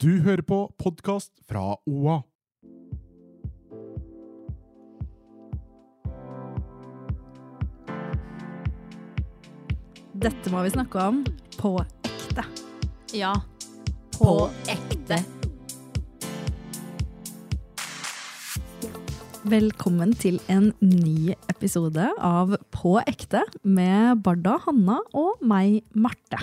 [0.00, 2.14] Du hører på podkast fra OA.
[10.24, 11.18] Dette må vi snakke om
[11.58, 12.46] på ekte.
[13.12, 13.34] Ja.
[14.16, 15.18] På ekte.
[19.52, 26.40] Velkommen til en ny episode av På ekte med Barda, Hanna og meg, Marte.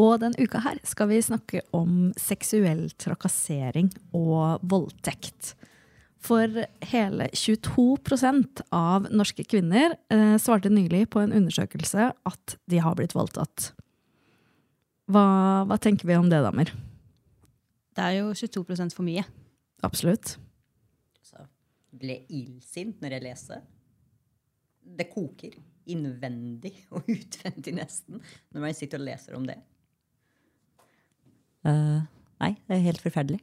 [0.00, 5.52] Og denne uka her skal vi snakke om seksuell trakassering og voldtekt.
[6.22, 6.46] For
[6.92, 13.16] hele 22% av norske kvinner eh, svarte nylig på en undersøkelse at de har blitt
[13.16, 13.72] voldtatt.
[15.10, 15.26] Hva,
[15.66, 16.70] hva tenker vi om det, damer?
[17.92, 19.26] Det er jo 22 for mye.
[19.84, 20.36] Absolutt.
[21.26, 21.42] Så
[21.90, 23.58] ble illsint når jeg leste.
[24.82, 25.58] Det koker
[25.90, 28.22] innvendig og utvendig nesten
[28.54, 29.58] når man sitter og leser om det.
[31.68, 31.98] Eh,
[32.42, 33.40] nei, det er helt forferdelig.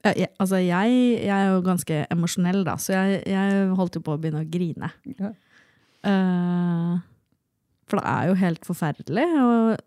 [0.00, 4.04] Ja, jeg, altså jeg, jeg er jo ganske emosjonell, da, så jeg, jeg holdt jo
[4.04, 4.88] på å begynne å grine.
[5.18, 5.34] Ja.
[6.00, 6.94] Uh,
[7.90, 9.26] for det er jo helt forferdelig.
[9.42, 9.82] Og,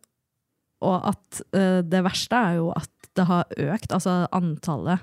[0.85, 3.95] og at uh, det verste er jo at det har økt.
[3.95, 5.01] Altså antallet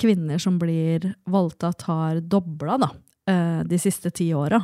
[0.00, 2.90] kvinner som blir voldtatt, har dobla da,
[3.30, 4.60] eh, de siste ti åra.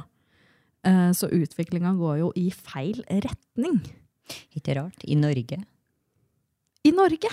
[0.87, 3.81] Eh, så utviklinga går jo i feil retning.
[4.57, 5.05] Ikke rart.
[5.05, 5.61] I Norge.
[6.87, 7.29] I Norge!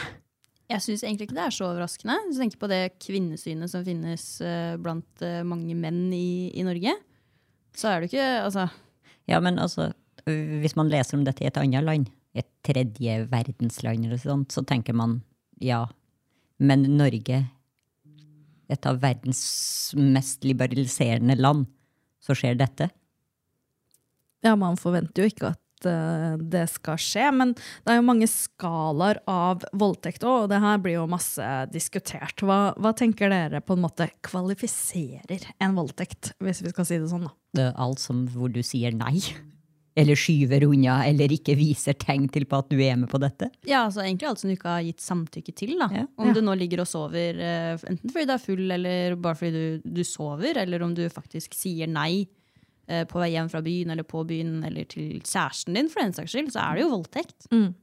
[0.68, 2.18] Jeg syns egentlig ikke det er så overraskende.
[2.26, 6.66] Hvis du tenker på det kvinnesynet som finnes eh, blant eh, mange menn i, i
[6.68, 6.92] Norge,
[7.78, 8.68] så er det ikke Altså,
[9.32, 9.92] Ja, men altså,
[10.26, 14.66] hvis man leser om dette i et annet land, et tredje verdensland eller sånt, så
[14.68, 15.22] tenker man
[15.64, 15.86] ja,
[16.60, 17.40] men Norge,
[18.68, 19.42] et av verdens
[19.96, 21.66] mest liberaliserende land,
[22.20, 22.90] så skjer dette.
[24.44, 29.22] Ja, man forventer jo ikke at det skal skje, men det er jo mange skalaer
[29.30, 32.42] av voldtekt òg, og det her blir jo masse diskutert.
[32.42, 37.12] Hva, hva tenker dere på en måte kvalifiserer en voldtekt, hvis vi skal si det
[37.12, 37.36] sånn, da?
[37.58, 39.20] Det er alt som hvor du sier nei,
[39.98, 43.50] eller skyver unna, eller ikke viser tegn til på at du er med på dette.
[43.66, 45.74] ja, altså egentlig alt som du ikke har gitt samtykke til.
[45.82, 45.90] da.
[46.04, 46.06] Ja.
[46.22, 49.64] Om du nå ligger og sover, eh, enten fordi du er full, eller bare fordi
[49.82, 52.37] du, du sover, eller om du faktisk sier nei eh,
[52.88, 56.32] på vei hjem fra byen, eller på byen, eller til kjæresten din, for den saks
[56.32, 57.50] skyld, så er det jo voldtekt.
[57.52, 57.74] Mm.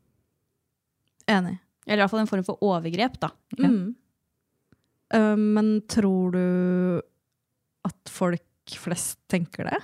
[1.35, 1.59] Enig.
[1.85, 3.31] Eller i hvert fall en form for overgrep, da.
[3.59, 3.69] Ja.
[3.69, 3.93] Mm.
[5.15, 6.45] Uh, men tror du
[7.85, 9.81] at folk flest tenker det?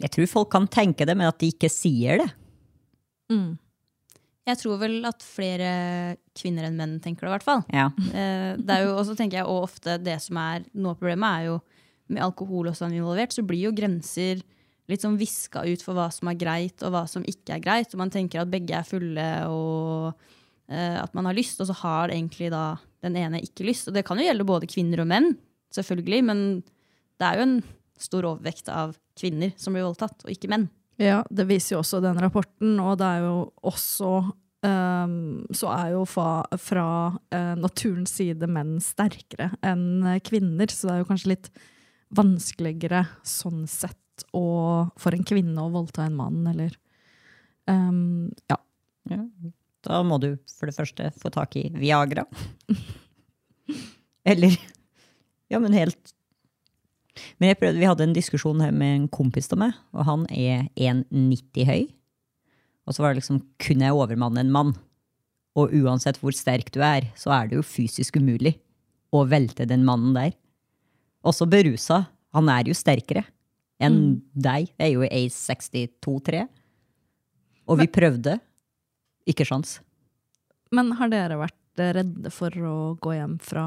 [0.00, 2.30] Jeg tror folk kan tenke det, men at de ikke sier det.
[3.30, 3.58] Mm.
[4.48, 5.72] Jeg tror vel at flere
[6.34, 7.60] kvinner enn menn tenker det, i hvert fall.
[7.76, 7.90] Ja.
[7.92, 11.28] Uh, det er jo også, tenker jeg, og ofte det som er noe av problemet,
[11.28, 11.60] er jo
[12.10, 14.42] med alkohol også involvert, så blir jo grenser
[14.90, 17.94] litt sånn viska ut for hva som er greit, og hva som ikke er greit.
[17.94, 21.76] Og man tenker at begge er fulle, og uh, at man har lyst, og så
[21.84, 23.88] har egentlig da den ene ikke lyst.
[23.88, 25.32] Og det kan jo gjelde både kvinner og menn,
[25.74, 26.44] selvfølgelig, men
[27.20, 27.56] det er jo en
[28.00, 30.68] stor overvekt av kvinner som blir voldtatt, og ikke menn.
[31.00, 33.34] Ja, det viser jo også den rapporten, og det er jo
[33.70, 34.14] også
[34.60, 40.92] Um, så er jo fra, fra uh, naturens side menn sterkere enn kvinner, så det
[40.92, 41.48] er jo kanskje litt
[42.16, 44.44] vanskeligere sånn sett å,
[45.00, 46.74] for en kvinne å voldta en mann, eller
[47.70, 48.58] um, Ja.
[49.10, 49.24] Ja.
[49.80, 52.26] Da må du for det første få tak i Viagra.
[54.28, 54.52] Eller
[55.48, 56.12] Ja, men helt
[57.38, 60.26] Men jeg prøvde, vi hadde en diskusjon her med en kompis av meg, og han
[60.28, 61.88] er 1,90 høy.
[62.84, 64.74] Og så var det liksom Kunne jeg overmanne en mann?
[65.58, 68.54] Og uansett hvor sterk du er, så er det jo fysisk umulig
[69.10, 70.36] å velte den mannen der.
[71.26, 72.04] Også berusa.
[72.36, 73.24] Han er jo sterkere
[73.80, 74.70] enn deg.
[74.76, 76.44] Jeg er jo 1,62-3.
[77.70, 78.36] Og vi prøvde.
[79.28, 79.78] Ikke sjans.
[80.74, 83.64] Men har dere vært redde for å gå hjem fra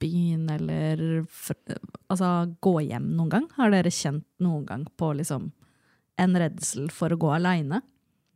[0.00, 1.56] byen, eller for,
[2.12, 3.46] altså gå hjem noen gang?
[3.56, 5.48] Har dere kjent noen gang på liksom
[6.20, 7.80] en redsel for å gå aleine?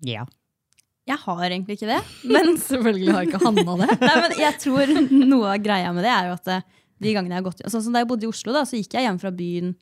[0.04, 0.24] Ja.
[1.04, 2.00] Jeg har egentlig ikke det.
[2.34, 3.98] Men selvfølgelig har ikke Hanna det.
[4.00, 6.64] Nei, men jeg tror noe av greia med det er jo at eh,
[7.04, 8.96] de gangene jeg har gått Sånn som Da jeg bodde i Oslo, da, så gikk
[8.96, 9.74] jeg hjem fra byen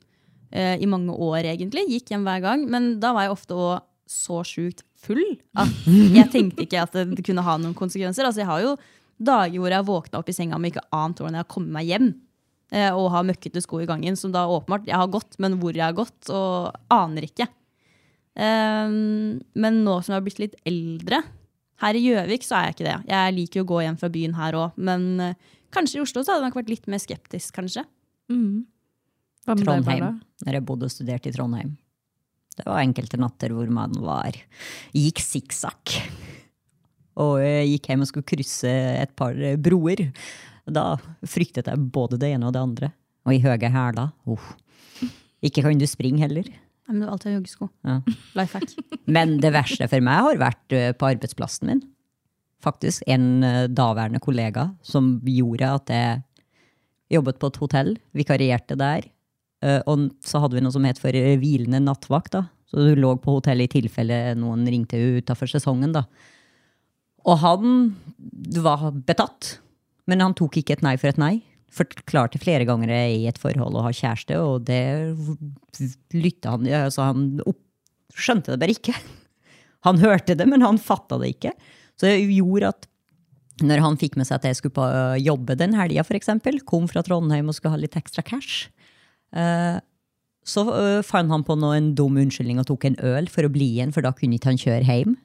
[0.51, 1.87] eh, i mange år, egentlig.
[1.89, 2.65] Gikk hjem hver gang.
[2.69, 3.81] Men da var jeg ofte òg
[4.13, 5.23] så sjukt full
[5.57, 8.27] at jeg tenkte ikke at det kunne ha noen konsekvenser.
[8.27, 8.75] Altså, jeg har jo
[9.23, 11.73] dager hvor jeg har våkna opp i senga med ikke annet hvordan jeg har kommet
[11.75, 12.07] meg hjem.
[12.75, 15.73] eh, Og har møkkete sko i gangen, som da åpenbart Jeg har gått, men hvor
[15.75, 17.47] jeg har gått, og aner ikke.
[18.33, 21.19] Um, men nå som jeg har blitt litt eldre
[21.83, 22.95] Her i Gjøvik så er jeg ikke det.
[23.11, 25.35] Jeg liker jo å gå hjem fra byen her òg, men eh,
[25.73, 27.85] kanskje i Oslo så hadde jeg nok vært litt mer skeptisk, kanskje.
[28.31, 28.63] Mm.
[29.43, 30.05] Hva med Trondheim.
[30.05, 30.11] Bella?
[30.47, 31.75] Når jeg bodde og studerte i Trondheim.
[32.53, 34.37] Det var enkelte natter hvor man var
[34.93, 35.95] gikk sikksakk.
[37.21, 38.71] Og gikk hjem og skulle krysse
[39.03, 40.07] et par eh, broer.
[40.65, 40.93] Da
[41.27, 42.91] fryktet jeg både det ene og det andre.
[43.27, 44.13] Og i høye hæler.
[44.29, 44.51] Oh.
[45.43, 46.47] Ikke kan du springe heller.
[46.83, 47.69] Nei, men alltid ha joggesko.
[47.87, 47.99] Ja.
[48.37, 48.73] Life hack.
[49.07, 51.83] Men det verste for meg har vært eh, på arbeidsplassen min.
[52.63, 56.21] Faktisk en eh, daværende kollega som gjorde at jeg
[57.17, 59.09] jobbet på et hotell, vikarierte der.
[59.61, 62.31] eh, Og så hadde vi noe som het for eh, hvilende nattvakt.
[62.31, 62.45] da.
[62.71, 65.91] Så du lå på hotellet i tilfelle noen ringte utafor sesongen.
[65.93, 66.05] da.
[67.25, 67.95] Og han
[68.63, 69.57] var betatt,
[70.07, 71.35] men han tok ikke et nei for et nei.
[71.73, 75.13] Forklarte flere ganger er i et forhold å ha kjæreste, og det
[76.13, 77.23] lytta han ja, altså Han
[78.13, 78.93] skjønte det bare ikke.
[79.87, 81.51] Han hørte det, men han fatta det ikke.
[82.03, 82.87] Så det gjorde at
[83.63, 86.27] når han fikk med seg at jeg skulle på øh, jobbe den helga, f.eks.,
[86.67, 88.65] kom fra Trondheim og skulle ha litt ekstra cash,
[89.31, 89.77] eh,
[90.43, 93.51] så øh, fant han på noe, en dum unnskyldning og tok en øl for å
[93.53, 95.15] bli igjen, for da kunne ikke han kjøre hjem.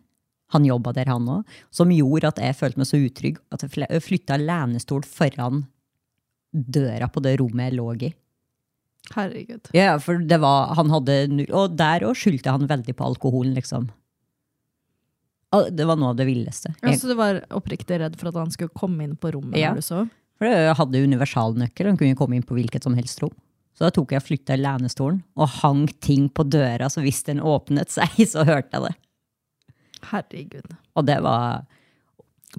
[0.54, 1.58] Han jobba der, han òg.
[1.74, 5.64] Som gjorde at jeg følte meg så utrygg at jeg fl- flytta lenestol foran
[6.52, 8.12] døra på det rommet jeg lå i.
[9.16, 9.72] Herregud.
[9.74, 13.90] Ja, for det var, han hadde, og der òg skyldte han veldig på alkoholen, liksom.
[15.50, 16.74] Det var noe av det villeste.
[16.84, 19.70] Ja, så du var oppriktig redd for at han skulle komme inn på rommet Ja.
[19.72, 20.08] når du sov?
[20.38, 23.32] for jeg hadde universalnøkkel, han kunne komme inn på hvilket som helst rom.
[23.74, 27.90] Så da tok jeg flytta lenestolen og hang ting på døra, så hvis den åpnet
[27.90, 28.94] seg, så hørte jeg det.
[30.12, 30.76] Herregud.
[30.94, 31.64] Og det var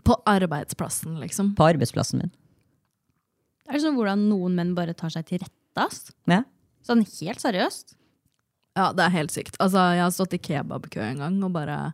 [0.05, 1.55] På arbeidsplassen, liksom.
[1.55, 2.31] på arbeidsplassen min.
[3.65, 5.53] Det er sånn hvordan noen menn bare tar seg til rette.
[5.79, 6.11] ass.
[6.29, 6.43] Ja.
[6.85, 7.95] Sånn helt seriøst.
[8.77, 9.57] Ja, det er helt sykt.
[9.59, 11.93] Altså, jeg har stått i kebabkø en gang og bare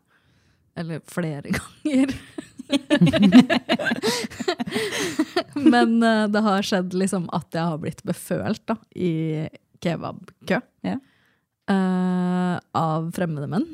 [0.75, 2.11] Eller flere ganger.
[5.75, 9.47] Men uh, det har skjedd liksom at jeg har blitt befølt da, i
[9.83, 10.59] kebabkø.
[10.85, 10.97] Ja.
[11.71, 13.67] uh, av fremmede menn.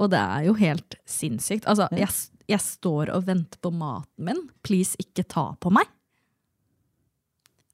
[0.00, 1.66] Og det er jo helt sinnssykt.
[1.68, 2.08] Altså, jeg,
[2.48, 4.40] jeg står og venter på maten min.
[4.64, 5.86] Please, ikke ta på meg.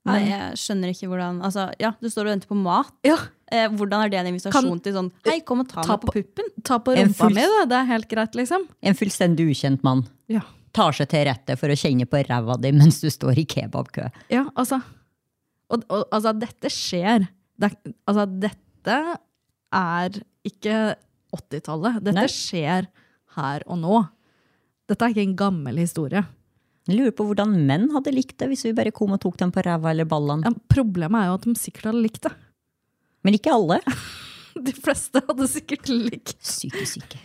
[0.06, 2.93] Nei, jeg skjønner ikke hvordan altså, Ja, du står og venter på mat.
[3.06, 3.17] Ja,
[3.47, 6.00] Eh, hvordan er det en invitasjon Kan- til sånn Hei, kom og ta, Ta meg
[6.03, 6.47] på på- puppen?
[6.67, 7.61] Ta på rumpa mi, da.
[7.70, 8.64] Det er helt greit, liksom.
[8.82, 10.41] En fullstendig ukjent mann Ja.
[10.75, 14.11] tar seg til rette for å kjenne på ræva di mens du står i kebabkø.
[14.31, 14.82] Ja, altså.
[15.70, 17.29] Og, og altså, dette skjer.
[17.56, 17.70] Det,
[18.08, 19.19] altså, dette
[19.73, 20.11] er
[20.44, 20.97] ikke
[21.32, 22.03] 80-tallet.
[22.03, 22.26] Dette Nei.
[22.26, 22.87] skjer
[23.37, 24.08] her og nå.
[24.88, 26.26] Dette er ikke en gammel historie.
[26.87, 29.53] Jeg lurer på hvordan menn hadde likt det hvis vi bare kom og tok dem
[29.55, 30.47] på ræva eller ballene.
[30.47, 32.33] Ja, problemet er jo at de sikkert hadde likt det.
[33.27, 33.81] Men ikke alle.
[34.67, 37.19] De fleste hadde sikkert likt Syke, syke.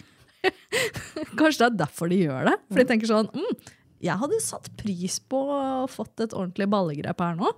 [1.40, 2.56] Kanskje det er derfor de gjør det.
[2.68, 3.69] For de tenker sånn mm,
[4.04, 7.54] Jeg hadde satt pris på å fått et ordentlig ballegrep her nå.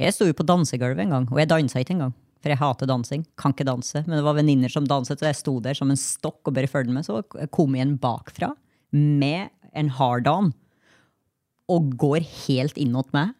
[0.00, 2.16] Jeg sto jo på dansegulvet en gang, og jeg dansa ikke engang.
[2.42, 3.22] For jeg hater dansing.
[3.38, 4.02] Kan ikke danse.
[4.06, 6.70] Men det var venninner som danset, og jeg sto der som en stokk og bare
[6.70, 7.06] fulgte med.
[7.06, 7.20] Så
[7.54, 8.52] kom jeg igjen bakfra
[8.94, 10.52] med en hard-on
[11.68, 13.34] og går helt innåt meg.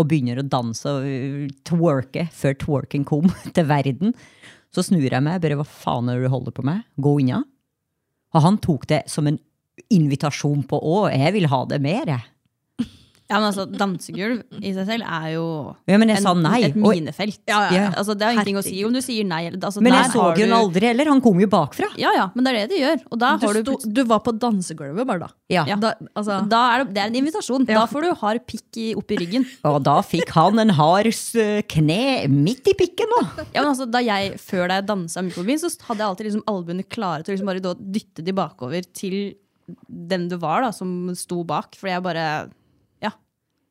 [0.00, 4.14] Og begynner å danse og uh, twerke før twerken kom til verden.
[4.72, 5.40] Så snur jeg meg.
[5.42, 6.86] bare, Hva faen er det du holder på med?
[6.96, 7.42] Gå unna.
[8.32, 9.38] Og han tok det som en
[9.92, 12.28] invitasjon på å, jeg vil ha det mer, jeg.
[13.30, 15.44] Ja, men altså, Dansegulv i seg selv er jo
[15.88, 16.58] Ja, men jeg sa nei.
[16.66, 17.38] et minefelt.
[17.48, 17.84] ja, ja.
[17.96, 19.46] Altså, det har ingenting å si om du sier nei.
[19.50, 21.08] Altså, Men jeg så har jo du- aldri heller.
[21.08, 21.88] Han kom jo bakfra.
[21.96, 23.02] Ja, ja, men det er det de gjør.
[23.10, 25.28] Og da Du, har du, sto, du var på dansegulvet bare da.
[25.48, 25.64] Ja.
[25.76, 27.66] da altså, da er det, det er en invitasjon.
[27.66, 29.46] Da får du hard pikk opp i ryggen.
[29.64, 31.08] Og da fikk han en hard
[31.68, 33.22] kne midt i pikken nå.
[33.54, 36.08] Ja, men altså, da jeg, Før da jeg dansa mye på byen, så hadde jeg
[36.10, 39.34] alltid liksom albuene klare til å liksom bare da dytte de bakover til
[39.88, 41.76] den du var, da, som sto bak.
[41.78, 42.46] For jeg bare ja,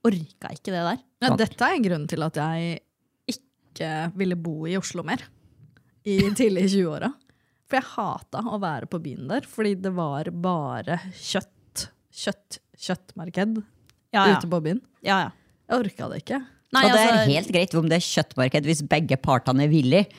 [0.07, 1.01] orka ikke det der.
[1.21, 2.79] Ja, dette er grunnen til at jeg
[3.29, 5.23] ikke ville bo i Oslo mer.
[6.07, 7.11] I tidlig 20-åra.
[7.69, 11.85] For jeg hata å være på byen der, fordi det var bare kjøtt.
[12.11, 13.61] Kjøtt, kjøttmarked
[14.11, 14.33] Ja, ja.
[14.35, 14.81] ute på byen.
[15.05, 15.29] ja, ja.
[15.71, 16.37] Jeg orka det ikke.
[16.75, 19.71] Nei, og det er altså, helt greit om det er kjøttmarked hvis begge partene er
[19.71, 20.09] villige.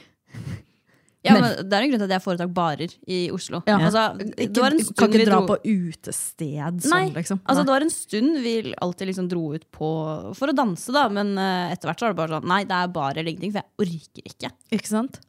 [1.23, 3.61] Ja, men det er en grunn til at jeg foretrakk barer i Oslo.
[3.69, 3.77] Ja.
[3.79, 7.03] Altså, Ikke, det var en kan stund ikke vi dra dro på utested sånn, Nei,
[7.15, 7.41] liksom.
[7.47, 9.91] altså det var en stund vi alltid liksom dro ut på
[10.39, 11.05] for å danse, da.
[11.15, 13.55] Men uh, etter hvert så var det bare sånn Nei, det er bar eller ingenting,
[13.55, 14.53] for jeg orker ikke.
[14.75, 15.21] Ikke sant?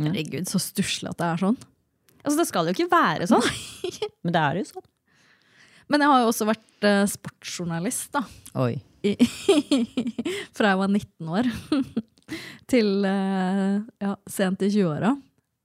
[0.00, 1.58] Herregud, så stusslig at det er sånn.
[2.20, 3.46] Altså, det skal jo ikke være sånn.
[4.24, 4.88] Men det er jo sånn.
[5.90, 8.24] Men jeg har jo også vært uh, sportsjournalist, da.
[8.62, 8.74] Oi.
[9.06, 9.14] I,
[10.56, 11.46] fra jeg var 19 år
[12.70, 15.14] til eh, ja, sent i 20-åra.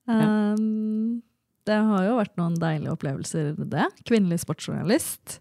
[0.06, 1.22] Um,
[1.66, 3.88] det har jo vært noen deilige opplevelser, det.
[4.06, 5.40] Kvinnelig sportsjournalist.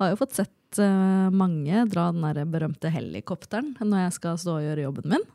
[0.00, 4.56] Har jo fått sett eh, mange dra den der berømte helikopteren når jeg skal stå
[4.58, 5.26] og gjøre jobben min.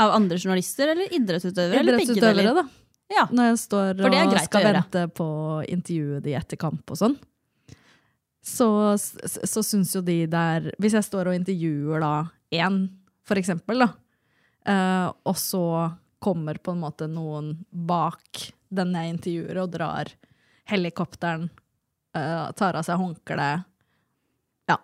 [0.00, 1.80] Av andre journalister eller idrettsutøvere?
[1.82, 2.62] eller Idrettsutøvere, deler?
[2.62, 2.86] da.
[3.08, 3.24] Ja.
[3.32, 5.28] Når jeg står og skal vente på
[5.68, 7.16] intervjuet de etter kamp og sånn.
[8.44, 8.68] Så,
[9.00, 12.12] så, så syns jo de der Hvis jeg står og intervjuer da
[12.54, 12.78] én,
[13.28, 13.92] for eksempel, da,
[14.68, 15.64] Uh, og så
[16.20, 18.42] kommer på en måte noen bak
[18.74, 20.10] den jeg intervjuer, og drar
[20.68, 21.46] helikopteren,
[22.18, 23.64] uh, tar av seg håndkleet
[24.68, 24.76] Ja.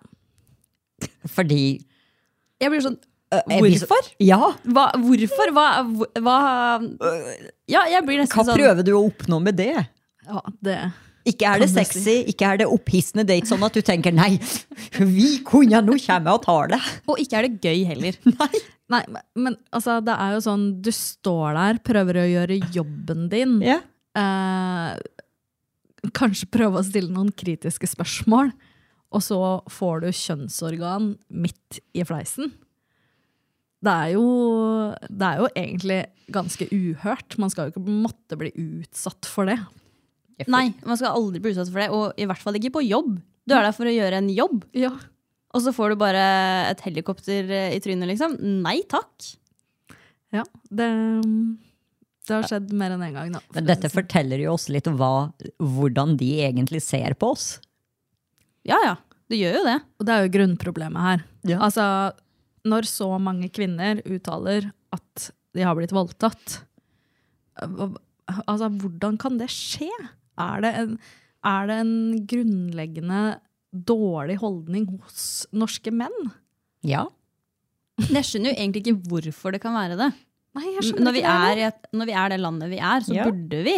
[1.29, 1.83] Fordi
[2.63, 2.97] Jeg blir sånn
[3.35, 4.09] jeg Hvorfor?
[4.23, 4.39] Ja!
[4.63, 5.51] Hva, hvorfor?
[5.53, 5.67] Hva,
[6.23, 6.37] hva
[7.67, 9.73] Ja, jeg blir nesten Hva sånn prøver du å oppnå med det?
[10.25, 10.79] ja det
[11.25, 14.35] Ikke er det sexy, ikke er det opphissende date sånn at du tenker nei,
[14.99, 16.81] vi kunne, nå kommer jeg og tar det.
[17.09, 18.19] Og ikke er det gøy heller.
[18.93, 23.23] Nei, men, men altså, det er jo sånn Du står der, prøver å gjøre jobben
[23.31, 23.55] din.
[23.65, 23.81] Yeah.
[24.13, 28.51] eh, kanskje prøve å stille noen kritiske spørsmål,
[29.09, 29.39] og så
[29.73, 32.53] får du kjønnsorgan midt i fleisen.
[33.85, 34.27] Det er jo,
[35.09, 35.99] det er jo egentlig
[36.33, 37.37] ganske uhørt.
[37.41, 39.59] Man skal jo ikke måtte bli utsatt for det.
[40.51, 43.13] Nei, man skal aldri bli utsatt for det, og i hvert fall ikke på jobb.
[43.47, 44.89] Du er der for å gjøre en jobb, Ja.
[45.55, 46.23] og så får du bare
[46.71, 48.35] et helikopter eh, i trynet, liksom.
[48.65, 49.29] Nei takk.
[50.35, 50.89] ja det,
[52.27, 53.39] det har skjedd mer enn én en gang, da.
[53.45, 54.01] for Men dette det sånn.
[54.01, 55.11] forteller jo oss litt om hva,
[55.61, 57.47] hvordan de egentlig ser på oss.
[58.67, 58.95] Ja ja,
[59.31, 59.77] det gjør jo det.
[60.01, 61.23] Og det er jo grunnproblemet her.
[61.47, 61.59] Ja.
[61.63, 61.85] Altså,
[62.65, 66.59] når så mange kvinner uttaler at de har blitt voldtatt,
[67.61, 69.87] altså, hvordan kan det skje?
[70.41, 70.95] Er det en,
[71.45, 71.93] er det en
[72.27, 73.19] grunnleggende
[73.75, 76.31] dårlig holdning hos norske menn?
[76.85, 77.05] Ja.
[78.09, 80.11] Jeg skjønner jo egentlig ikke hvorfor det kan være det.
[80.55, 82.79] Nei, jeg skjønner Når vi, ikke det er, et, når vi er det landet vi
[82.79, 83.25] er, så Ja.
[83.27, 83.75] burde vi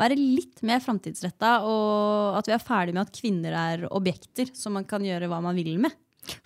[0.00, 4.74] være litt mer framtidsretta, og at vi er ferdig med at kvinner er objekter som
[4.74, 5.92] man kan gjøre hva man vil med.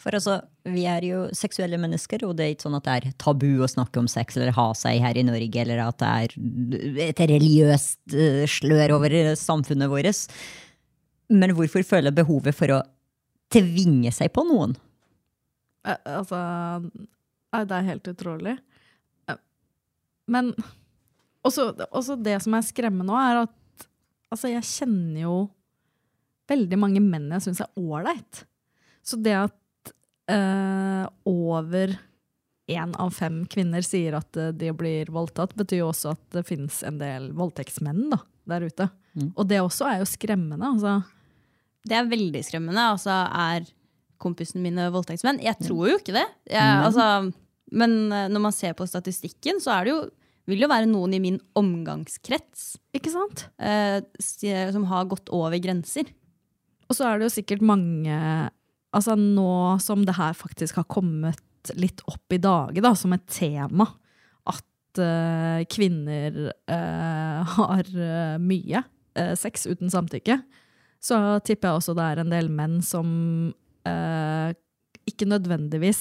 [0.01, 3.17] For altså, vi er jo seksuelle mennesker, og det er ikke sånn at det er
[3.21, 7.09] tabu å snakke om sex eller ha seg her i Norge, eller at det er
[7.09, 10.25] et religiøst eh, slør over samfunnet vårt.
[11.29, 12.81] Men hvorfor føle behovet for å
[13.53, 14.75] tvinge seg på noen?
[15.87, 16.41] Eh, Altså
[17.69, 18.59] Det er helt utrolig.
[19.29, 19.39] Eh,
[20.29, 20.53] Men
[21.47, 23.87] også, også det som er skremmende nå, er at
[24.33, 25.37] altså, jeg kjenner jo
[26.49, 28.45] veldig mange menn jeg syns er ålreit.
[29.05, 29.55] Så det at
[30.31, 31.97] eh, over
[32.69, 36.45] én av fem kvinner sier at eh, de blir voldtatt, betyr jo også at det
[36.49, 38.21] finnes en del voldtektsmenn da,
[38.53, 38.91] der ute.
[39.17, 39.33] Mm.
[39.35, 40.69] Og det også er jo skremmende.
[40.75, 40.99] Altså.
[41.89, 42.85] Det er veldig skremmende.
[42.93, 43.69] Altså, er
[44.21, 45.41] kompisene mine voldtektsmenn?
[45.45, 46.27] Jeg tror jo ikke det.
[46.51, 46.85] Jeg, mm.
[46.91, 47.09] altså,
[47.73, 50.05] men eh, når man ser på statistikken, så er det jo,
[50.49, 53.49] vil det jo være noen i min omgangskrets Ikke sant?
[53.61, 54.01] eh,
[54.75, 56.13] som har gått over grenser.
[56.89, 58.17] Og så er det jo sikkert mange
[58.97, 63.27] Altså nå som det her faktisk har kommet litt opp i dage da, som et
[63.29, 63.85] tema,
[64.49, 66.39] at uh, kvinner
[66.71, 68.83] uh, har eh, mye
[69.19, 70.39] uh, sex uten samtykke,
[71.01, 73.09] så tipper jeg også det er en del menn som
[75.09, 76.01] ikke nødvendigvis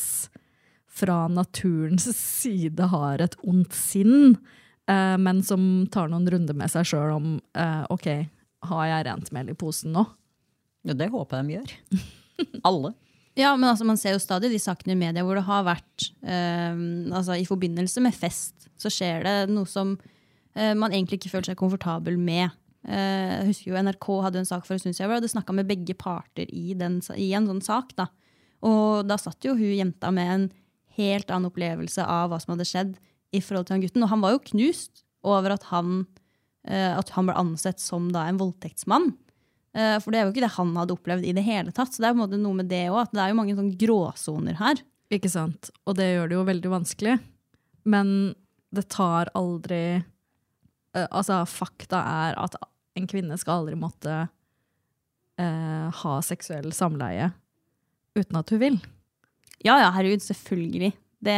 [0.91, 4.33] fra naturens side har et ondt sinn,
[4.89, 7.29] men som tar noen runder med seg sjøl om
[7.93, 8.09] ok,
[8.73, 10.03] har jeg rent mel i posen nå?
[10.89, 12.01] Ja, det håper jeg de gjør.
[12.67, 12.93] Alle.
[13.37, 16.07] Ja, men altså, man ser jo stadig de sakene i media hvor det har vært
[16.25, 16.77] eh,
[17.13, 19.95] altså, I forbindelse med fest så skjer det noe som
[20.57, 22.53] eh, man egentlig ikke føler seg komfortabel med.
[22.87, 25.55] Eh, jeg husker jo NRK hadde en sak for en stund siden hvor de snakka
[25.57, 27.93] med begge parter i, den, i en sånn sak.
[27.97, 28.07] da.
[28.65, 30.47] Og da satt jo hun jenta med en
[30.97, 32.95] helt annen opplevelse av hva som hadde skjedd
[33.35, 34.05] i forhold til han gutten.
[34.05, 36.05] Og han var jo knust over at han,
[36.65, 39.11] eh, at han ble ansett som da en voldtektsmann.
[39.77, 41.93] Eh, For det er jo ikke det han hadde opplevd i det hele tatt.
[41.93, 44.59] Så det er måte noe med det også, at det er jo mange sånn gråsoner
[44.59, 44.81] her.
[45.13, 45.71] Ikke sant?
[45.87, 47.17] Og det gjør det jo veldig vanskelig.
[47.87, 48.13] Men
[48.75, 52.57] det tar aldri eh, Altså, fakta er at
[52.97, 54.15] en kvinne skal aldri måtte
[55.37, 57.29] eh, ha seksuell samleie
[58.17, 58.79] uten at hun vil.
[59.65, 60.89] Ja ja, herregud, selvfølgelig.
[61.21, 61.35] Det,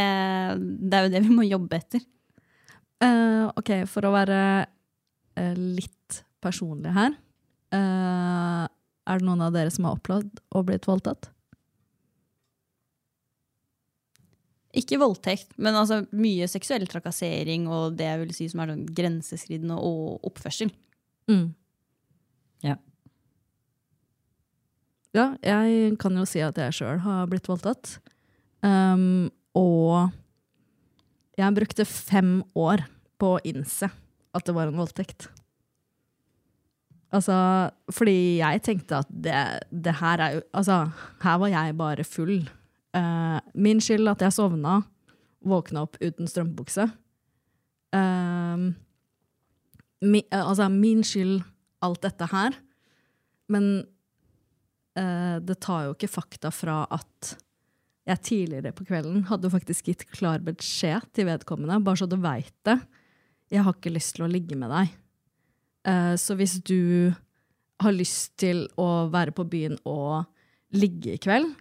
[0.88, 2.03] det er jo det vi må jobbe etter.
[3.03, 4.39] Eh, ok, for å være
[5.39, 7.15] eh, litt personlig her.
[7.75, 8.65] Eh,
[9.09, 11.31] er det noen av dere som har opplevd å blitt voldtatt?
[14.77, 18.83] Ikke voldtekt, men altså mye seksuell trakassering og det jeg vil si som er sånn
[18.93, 20.69] grenseskridende og oppførsel.
[21.29, 21.47] Mm.
[22.67, 22.75] Ja.
[25.17, 27.95] Ja, jeg kan jo si at jeg sjøl har blitt voldtatt.
[28.61, 30.13] Um, og
[31.39, 32.85] jeg brukte fem år
[33.19, 35.31] på å innse at det var en voldtekt.
[37.16, 37.36] Altså,
[37.89, 39.36] fordi jeg tenkte at det,
[39.72, 40.92] det her er jo Altså,
[41.24, 42.50] her var jeg bare full.
[42.94, 44.82] Uh, min skyld at jeg sovna,
[45.46, 46.86] våkna opp uten strømpebukse.
[47.94, 48.70] Uh,
[50.06, 51.42] mi, uh, altså, min skyld
[51.86, 52.58] alt dette her.
[53.50, 53.70] Men
[55.00, 57.36] eh, det tar jo ikke fakta fra at
[58.10, 62.54] jeg tidligere på kvelden hadde faktisk gitt klar beskjed til vedkommende, bare så du veit
[62.68, 62.80] det.
[63.54, 64.94] Jeg har ikke lyst til å ligge med deg.
[65.88, 67.12] Eh, så hvis du
[67.79, 70.27] har lyst til å være på byen og
[70.75, 71.53] ligge i kveld,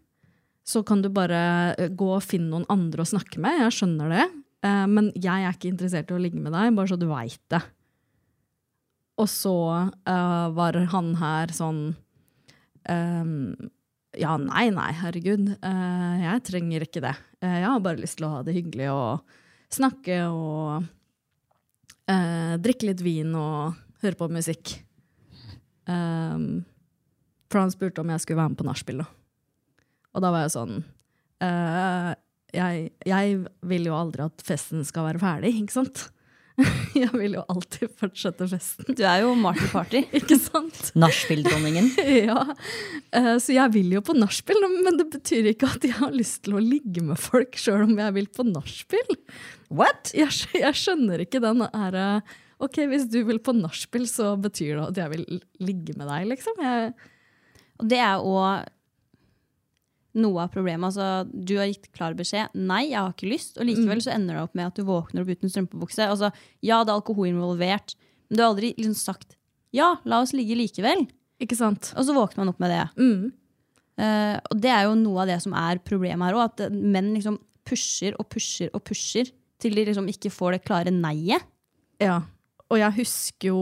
[0.69, 3.63] så kan du bare eh, gå og finne noen andre å snakke med.
[3.63, 4.27] Jeg skjønner det.
[4.67, 7.43] Eh, men jeg er ikke interessert i å ligge med deg, bare så du veit
[7.53, 7.63] det.
[9.19, 9.53] Og så
[10.07, 11.81] var han her sånn
[12.87, 13.33] um,
[14.15, 15.49] Ja, nei, nei, herregud.
[15.59, 17.17] jeg trenger ikke det.
[17.43, 19.35] jeg har bare lyst til å ha det hyggelig og
[19.75, 20.87] snakke og
[22.63, 23.75] drikke litt vin og
[24.05, 24.77] høre på musikk.
[25.89, 26.65] Um,
[27.49, 29.03] for han spurte om jeg skulle være med på nachspiel.
[30.15, 30.79] Og da var jeg sånn
[31.45, 32.13] uh,
[32.55, 36.07] jeg, jeg, vil jo aldri at festen skal være ferdig, ikke sant?
[36.99, 38.89] jeg vil jo alltid fortsette festen.
[38.99, 40.03] Du er jo Marty Party.
[40.19, 40.81] ikke sant?
[40.99, 41.93] Nachspiel-dronningen.
[42.31, 42.41] ja.
[43.15, 46.43] Uh, så jeg vil jo på nachspiel, men det betyr ikke at jeg har lyst
[46.47, 49.17] til å ligge med folk sjøl om jeg vil på nachspiel.
[49.69, 50.13] What?
[50.17, 54.77] Jeg, jeg, skjønner ikke den her uh, ok, hvis du vil på nachspiel, så betyr
[54.77, 56.61] det at jeg vil ligge med deg, liksom.
[56.65, 56.93] Jeg
[57.79, 58.67] og det er òg
[60.19, 60.89] noe av problemet.
[60.89, 62.55] Altså, du har gitt klar beskjed.
[62.59, 63.59] Nei, jeg har ikke lyst.
[63.59, 64.05] Og likevel mm.
[64.07, 66.09] så ender det opp med at du våkner opp uten strømpebukse.
[66.09, 66.33] Altså,
[66.65, 67.95] ja, det er alkohol involvert,
[68.29, 69.37] men du har aldri liksom sagt
[69.77, 71.05] ja, la oss ligge likevel.
[71.45, 71.93] Ikke sant?
[71.95, 72.87] Og så våkner man opp med det.
[72.99, 73.29] Mm.
[73.99, 76.49] Uh, og det er jo noe av det som er problemet her òg.
[76.49, 77.37] At menn liksom
[77.69, 81.47] pusher og pusher og pusher til de liksom ikke får det klare nei-et.
[82.03, 82.23] Ja.
[82.69, 83.61] Og jeg husker jo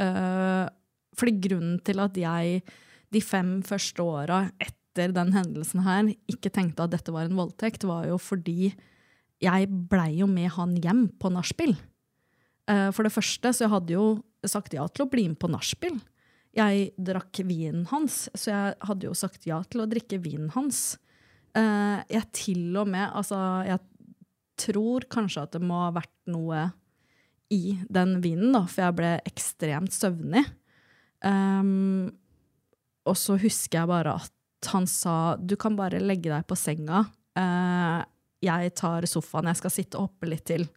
[0.00, 0.66] uh,
[1.18, 2.62] Fordi grunnen til at jeg
[3.08, 7.86] de fem første åra etter den hendelsen her ikke tenkte at dette var en voldtekt,
[7.88, 8.74] var jo fordi
[9.40, 11.72] jeg blei jo med han hjem på nachspiel.
[12.68, 14.06] Uh, for det første så jeg hadde jo
[14.44, 15.96] sagt ja til å bli med på nachspiel.
[16.58, 20.98] Jeg drakk vinen hans, så jeg hadde jo sagt ja til å drikke vinen hans.
[21.56, 23.80] Uh, jeg til og med Altså, jeg
[24.60, 26.68] tror kanskje at det må ha vært noe
[27.54, 30.44] i den vinen, da, for jeg ble ekstremt søvnig.
[31.24, 32.10] Um,
[33.08, 37.06] og så husker jeg bare at han sa du kan bare legge deg på senga.
[37.38, 38.04] Uh,
[38.44, 40.68] jeg tar sofaen, jeg skal sitte og litt til.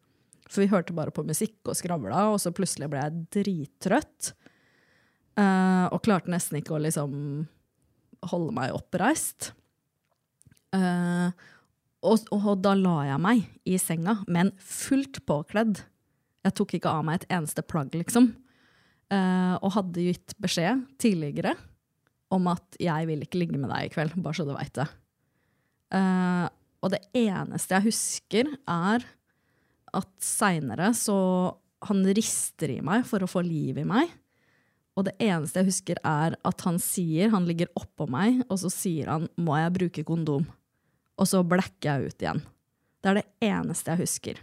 [0.47, 4.33] For vi hørte bare på musikk og skravla, og så plutselig ble jeg drittrøtt.
[5.39, 7.13] Uh, og klarte nesten ikke å liksom
[8.31, 9.53] holde meg oppreist.
[10.75, 11.31] Uh,
[12.01, 15.83] og, og, da la jeg meg i senga, men fullt påkledd.
[16.41, 18.31] Jeg tok ikke av meg et eneste plagg, liksom.
[19.11, 21.57] Uh, og hadde gitt beskjed tidligere
[22.31, 24.87] om at jeg vil ikke ligge med deg i kveld, bare så du veit det.
[25.91, 26.47] Uh,
[26.81, 29.03] og det eneste jeg husker, er
[29.91, 31.17] at seinere så
[31.89, 34.11] Han rister i meg for å få liv i meg.
[34.93, 38.69] Og det eneste jeg husker, er at han sier Han ligger oppå meg, og så
[38.69, 40.47] sier han 'må jeg bruke kondom'?
[41.17, 42.41] Og så blekker jeg ut igjen.
[43.01, 44.35] Det er det eneste jeg husker.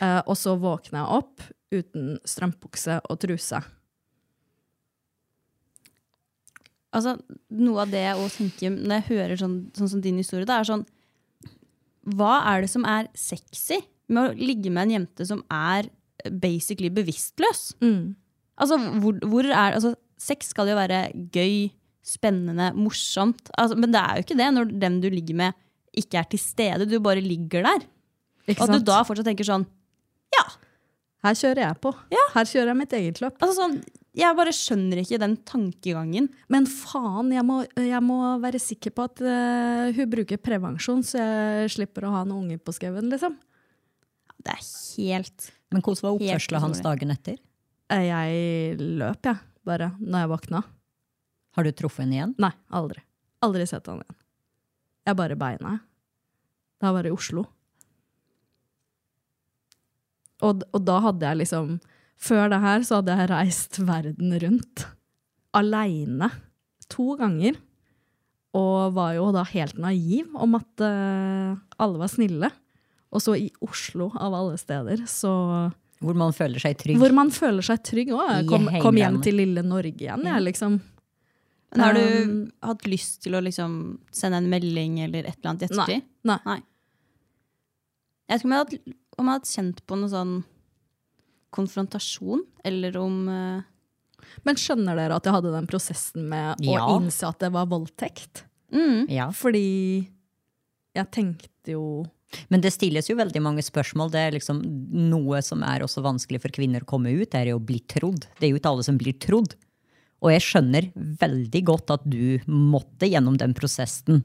[0.00, 3.60] Uh, og så våkner jeg opp uten strømpukse og truse.
[6.94, 7.16] Altså,
[7.50, 10.68] noe av det jeg tenker når jeg hører sånn, sånn som din historie, det er
[10.68, 10.84] sånn
[12.14, 13.80] Hva er det som er sexy
[14.12, 15.88] med å ligge med en jente som er
[16.30, 17.72] basically bevisstløs?
[17.82, 18.14] Mm.
[18.60, 21.72] Altså, hvor, hvor, er Altså, sex skal jo være gøy,
[22.04, 23.48] spennende, morsomt.
[23.58, 25.58] Altså, men det er jo ikke det når den du ligger med,
[25.96, 26.86] ikke er til stede.
[26.86, 27.86] Du bare ligger der.
[28.54, 29.64] Og at du da fortsatt tenker sånn
[30.34, 30.44] ja.
[31.24, 31.92] Her kjører jeg på.
[32.12, 32.24] Ja.
[32.34, 33.38] Her kjører jeg mitt eget løp.
[33.40, 33.78] Altså sånn,
[34.14, 36.28] jeg bare skjønner ikke den tankegangen.
[36.52, 41.22] Men faen, jeg må, jeg må være sikker på at uh, hun bruker prevensjon, så
[41.22, 43.38] jeg slipper å ha en unge på skauen, liksom.
[44.44, 44.60] Det er
[45.00, 47.38] helt Men hvordan var oppførselen hans dagen etter?
[47.94, 49.40] Eh, jeg løp, jeg.
[49.64, 50.60] Bare når jeg våkna.
[51.56, 52.34] Har du truffet henne igjen?
[52.42, 53.00] Nei, aldri.
[53.46, 54.18] Aldri sett han igjen.
[55.08, 55.78] Jeg bare beina.
[56.76, 57.46] Det var bare i Oslo.
[60.44, 61.76] Og, og, da hadde jeg liksom
[62.20, 64.84] Før det her så hadde jeg reist verden rundt.
[65.56, 66.30] Aleine.
[66.92, 67.56] To ganger.
[68.54, 72.50] og var jo da helt naiv om at uh, alle var snille.
[73.14, 75.32] Og så i Oslo, av alle steder, så
[76.02, 76.98] Hvor man føler seg trygg.
[76.98, 78.12] Hvor man føler seg trygg.
[78.14, 78.30] òg.
[78.30, 80.80] jeg kom, kom hjem til lille Norge igjen, jeg, liksom.
[81.74, 85.50] Men har du Um, hatt lyst til å liksom sende en melding eller et eller
[85.50, 86.06] annet i ettertid?
[86.22, 86.60] Nei.
[88.24, 90.34] Jeg vet ikke om jeg hadde, om jeg hadde kjent på noe sånn
[91.54, 93.62] konfrontasjon, eller om uh...
[94.48, 96.80] Men skjønner dere at jeg hadde den prosessen med Ja.
[96.88, 98.44] å innse at det var voldtekt?
[98.72, 99.28] mm, Ja.
[99.30, 100.08] Fordi
[100.94, 102.06] jeg tenkte jo
[102.50, 104.10] Men det stilles jo veldig mange spørsmål.
[104.10, 104.58] Det er liksom
[105.10, 108.26] Noe som er også vanskelig for kvinner å komme ut, er jo å bli trodd.
[108.40, 109.54] Det er jo ikke alle som blir trodd.
[110.24, 110.88] Og jeg skjønner
[111.20, 114.24] veldig godt at du måtte gjennom den prosessen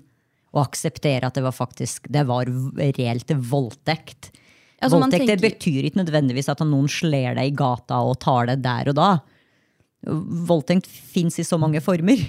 [0.56, 4.32] og akseptere at det var faktisk det var reelt voldtekt.
[4.80, 8.62] Altså, voldtekt tenker- betyr ikke nødvendigvis at noen slår deg i gata og tar deg
[8.64, 9.10] der og da.
[10.50, 12.22] Voldtekt fins i så mange former.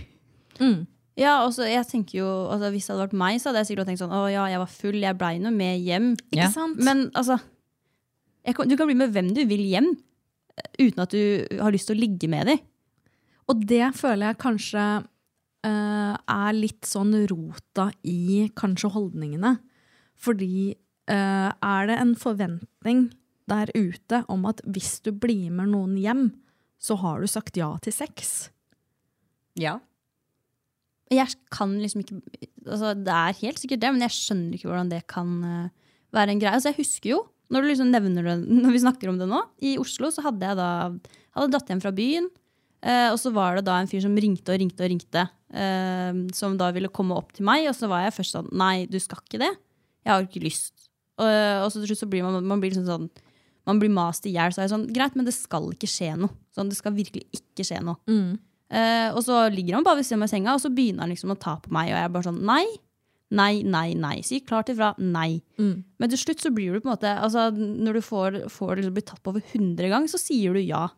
[1.20, 3.88] Ja, også, jeg tenker jo, altså, Hvis det hadde vært meg, så hadde jeg sikkert
[3.88, 6.10] tenkt sånn Å ja, jeg var full, jeg blei nå med hjem.
[6.36, 6.50] Ja.
[6.52, 6.80] sant?
[6.80, 7.38] Men altså
[8.46, 9.90] jeg kan, Du kan bli med hvem du vil hjem,
[10.56, 12.60] eh, uten at du har lyst til å ligge med dem.
[13.50, 14.84] Og det føler jeg kanskje
[15.66, 19.58] uh, er litt sånn rota i kanskje holdningene.
[20.20, 20.76] Fordi
[21.10, 23.08] er det en forventning
[23.50, 26.24] der ute om at hvis du blir med noen hjem,
[26.80, 28.50] så har du sagt ja til sex?
[29.58, 29.78] Ja.
[31.10, 32.20] Jeg kan liksom ikke
[32.66, 36.34] altså, Det er helt sikkert det, men jeg skjønner ikke hvordan det kan eh, være
[36.34, 36.54] en greie.
[36.54, 38.02] Altså, jeg husker jo, når liksom det
[38.62, 40.70] når vi snakker om det nå, i Oslo så hadde jeg da
[41.34, 42.30] hadde dratt hjem fra byen.
[42.80, 45.26] Uh, og så var det da en fyr som ringte og ringte og ringte.
[45.52, 48.86] Uh, som da ville komme opp til meg, og så var jeg først sånn Nei,
[48.88, 49.50] du skal ikke det.
[50.06, 50.89] Jeg har ikke lyst.
[51.20, 51.30] Og,
[51.64, 53.10] og så til slutt så blir man, man blir liksom sånn
[53.68, 54.52] man blir mast i hjel.
[54.52, 56.32] Så er jeg sånn, greit, men det skal ikke skje noe.
[56.56, 58.00] Sånn, det skal virkelig ikke skje noe.
[58.70, 61.04] Eh, og så ligger han bare ved siden av meg i senga, og så begynner
[61.04, 61.90] han liksom å ta på meg.
[61.90, 62.64] Og jeg er bare sånn nei,
[63.36, 64.16] nei, nei, nei.
[64.26, 65.42] Si klart ifra nei.
[66.00, 68.96] Men til slutt så blir du på en måte altså, Når du får, får liksom
[68.96, 70.88] bli tatt på over 100 ganger, så sier du ja.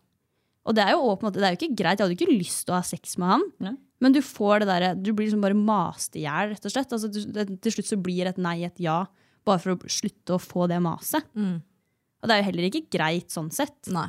[0.63, 1.99] Og det er jo, på en måte, det er jo ikke greit.
[1.99, 3.49] Jeg hadde ikke lyst til å ha sex med han.
[3.67, 3.73] Ja.
[4.03, 6.95] Men du får det der, du blir liksom bare mast i hjel, rett og slett.
[6.95, 9.03] Altså, til slutt så blir et nei et ja,
[9.45, 11.25] bare for å slutte å få det maset.
[11.37, 13.89] Og det er jo heller ikke greit sånn sett.
[13.93, 14.09] Nei.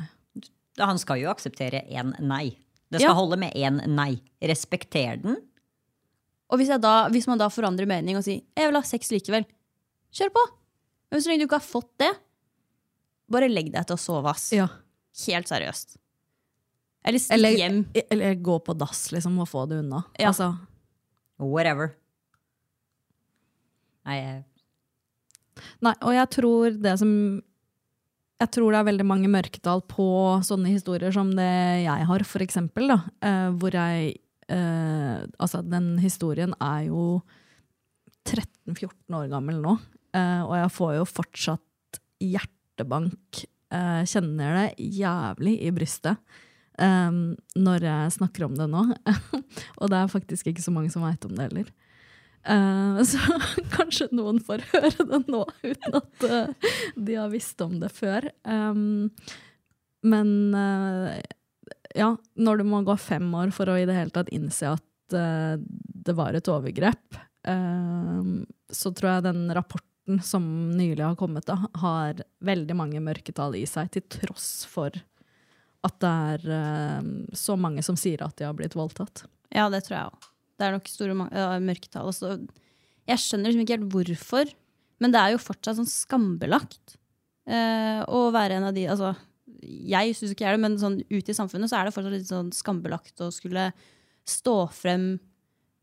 [0.78, 2.56] Han skal jo akseptere én nei.
[2.90, 3.14] Det skal Ja.
[3.14, 4.20] holde med én nei.
[4.42, 5.36] Respekter den.
[6.50, 9.10] Og hvis, jeg da, hvis man da forandrer mening og sier 'jeg vil ha sex
[9.10, 9.46] likevel',
[10.12, 10.46] kjør på!
[11.10, 12.12] Men så lenge du ikke har fått det,
[13.30, 14.52] bare legg deg til å sove, ass.
[14.52, 14.68] Ja.
[15.26, 15.96] Helt seriøst.
[17.04, 17.86] Eller stikk Eller, hjem.
[18.10, 20.04] eller gå på dass, liksom, og få det unna.
[20.18, 20.28] Ja.
[20.28, 20.58] Altså,
[21.38, 21.96] Whatever.
[24.06, 24.44] Nei, jeg-
[25.84, 27.10] Nei, og jeg tror det som
[28.42, 30.06] Jeg tror det er veldig mange mørketall på
[30.44, 32.90] sånne historier som det jeg har, for eksempel.
[32.90, 34.16] Da, eh, hvor jeg
[34.50, 37.22] eh, Altså, den historien er jo
[38.24, 39.76] 13-14 år gammel nå,
[40.16, 43.44] eh, og jeg får jo fortsatt hjertebank.
[43.74, 46.20] Eh, kjenner det jævlig i brystet
[46.78, 48.84] um, når jeg snakker om det nå.
[49.80, 51.70] og det er faktisk ikke så mange som veit om det heller.
[52.44, 53.18] Eh, så
[53.72, 58.28] kanskje noen får høre det nå uten at eh, de har visst om det før.
[60.04, 61.20] Men eh,
[61.96, 64.90] ja, når du må gå fem år for å i det hele tatt innse at
[65.14, 72.76] det var et overgrep, så tror jeg den rapporten som nylig har kommet, har veldig
[72.80, 74.96] mange mørketall i seg, til tross for
[75.86, 79.26] at det er så mange som sier at de har blitt voldtatt.
[79.54, 80.33] Ja, det tror jeg òg.
[80.54, 81.16] Det er nok store
[81.62, 82.10] mørketall.
[82.14, 82.34] Så
[83.08, 84.52] jeg skjønner liksom ikke helt hvorfor,
[85.02, 86.96] men det er jo fortsatt sånn skambelagt
[87.50, 89.10] eh, å være en av de altså,
[89.64, 92.14] Jeg syns ikke jeg er det, men sånn ute i samfunnet så er det fortsatt
[92.14, 93.68] litt sånn skambelagt å skulle
[94.28, 95.08] stå frem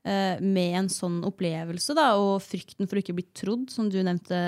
[0.07, 3.99] eh, med en sånn opplevelse, da, og frykten for å ikke bli trodd, som du
[4.01, 4.39] nevnte,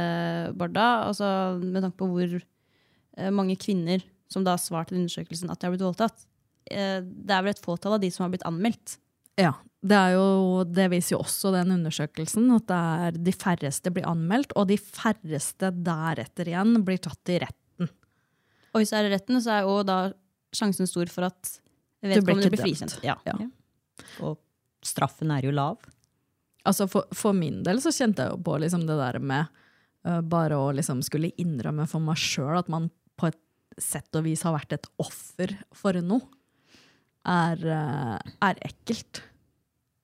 [0.57, 0.87] Barda.
[1.09, 1.27] Altså,
[1.61, 4.01] med tanke på hvor eh, mange kvinner
[4.33, 6.25] som da har svart til undersøkelsen at de har blitt voldtatt.
[6.71, 8.97] Eh, det er vel et fåtall av de som har blitt anmeldt.
[9.39, 13.93] Ja, det, er jo, det viser jo også den undersøkelsen, at det er de færreste
[13.93, 17.89] blir anmeldt, og de færreste deretter igjen blir tatt i retten.
[18.73, 19.97] Og hvis det er i retten, så er jo da
[20.53, 21.57] sjansen stor for at
[22.03, 22.67] blir vedkommende blir dømt.
[22.67, 22.95] frikjent.
[23.05, 23.17] Ja.
[23.27, 23.37] Ja.
[24.25, 24.39] Og
[24.85, 25.83] straffen er jo lav.
[26.67, 29.49] Altså for, for min del så kjente jeg jo på liksom det der med
[30.07, 32.87] uh, bare å liksom skulle innrømme for meg sjøl at man
[33.19, 33.39] på et
[33.81, 36.23] sett og vis har vært et offer for noe,
[37.25, 39.23] er, øh, er ekkelt.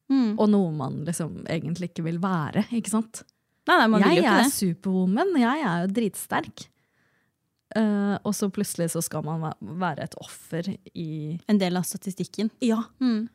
[0.09, 0.39] Mm.
[0.39, 3.23] Og noe man liksom egentlig ikke vil være, ikke sant?
[3.69, 4.53] Nei, nei, man vil jo ikke er det.
[4.55, 6.69] superwoman, jeg er jo dritsterk.
[7.77, 12.49] Uh, og så plutselig så skal man være et offer i En del av statistikken.
[12.65, 12.81] Ja.
[12.97, 13.27] Mm.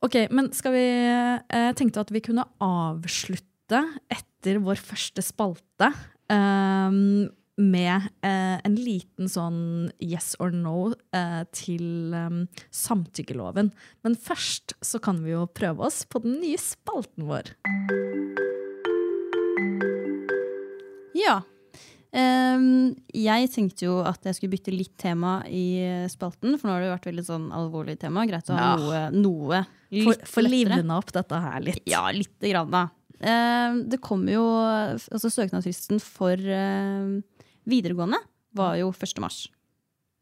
[0.00, 5.90] Ok, men skal vi Jeg tenkte at vi kunne avslutte etter vår første spalte
[6.32, 13.70] ehm, med eh, en liten sånn yes or no eh, til ehm, samtykkeloven.
[14.04, 17.52] Men først så kan vi jo prøve oss på den nye spalten vår.
[21.16, 21.40] Ja.
[22.16, 25.80] Um, jeg tenkte jo at jeg skulle bytte litt tema i
[26.12, 28.24] spalten, for nå har det jo vært veldig sånn alvorlig tema.
[28.28, 28.76] Greit å ha Ja.
[28.76, 30.48] noe, noe litt lettere.
[30.52, 31.82] livne opp dette her litt.
[31.88, 32.84] Ja, lite grann, da.
[33.16, 34.44] Um, det kommer jo
[35.08, 37.22] Altså, søknadsfristen for ehm,
[37.68, 38.20] videregående
[38.56, 39.20] var jo 1.
[39.22, 39.46] mars.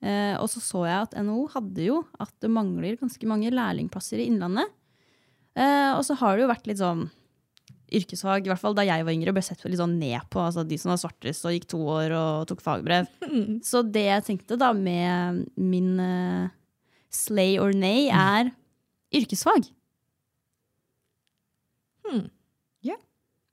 [0.04, 4.20] Eh, og så så jeg at NHO hadde jo at det mangler ganske mange lærlingplasser
[4.20, 4.72] i Innlandet.
[5.54, 7.06] Eh, og så har det jo vært litt sånn
[7.94, 10.42] yrkesfag, i hvert fall da jeg var yngre, ble sett litt sånn ned på.
[10.42, 13.08] Altså de som var svartest og gikk to år og tok fagbrev.
[13.68, 16.50] Så det jeg tenkte da med min uh,
[17.14, 18.50] slay or nay, er
[19.14, 19.68] yrkesfag.
[22.04, 22.26] Hmm.
[22.84, 22.98] Ja.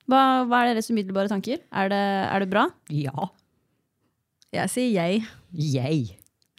[0.10, 1.62] Hva, hva er deres umiddelbare tanker?
[1.70, 2.66] Er det, er det bra?
[2.92, 3.30] Ja.
[4.52, 5.22] Jeg sier jeg.
[5.56, 6.18] Jeg.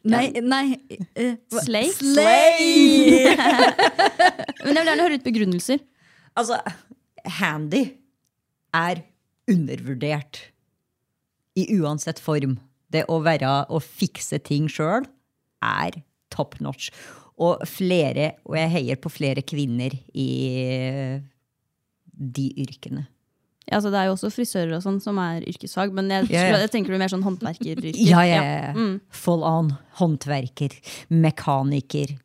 [0.08, 0.78] Nei, nei
[1.20, 1.90] uh, Slay?
[1.92, 3.28] Slay!
[4.64, 5.82] Men jeg vil gjerne høre ut begrunnelser.
[6.38, 6.56] Altså,
[7.38, 7.84] handy
[8.72, 9.02] er
[9.50, 10.40] undervurdert
[11.60, 12.56] i uansett form.
[12.88, 15.04] Det å være å fikse ting sjøl
[15.60, 16.00] er
[16.32, 16.88] top notch.
[17.36, 20.30] Og flere, og jeg heier på flere kvinner i
[22.12, 23.04] de yrkene.
[23.68, 26.48] Ja, altså, det er jo også frisører og sånn som er yrkesfag, men jeg, ja.
[26.64, 27.98] jeg tenker du mer sånn håndverkeryrker.
[28.02, 28.72] Ja, ja, ja.
[28.74, 28.96] Mm.
[29.22, 29.70] Full on.
[30.00, 30.74] Håndverker,
[31.14, 32.16] mekaniker,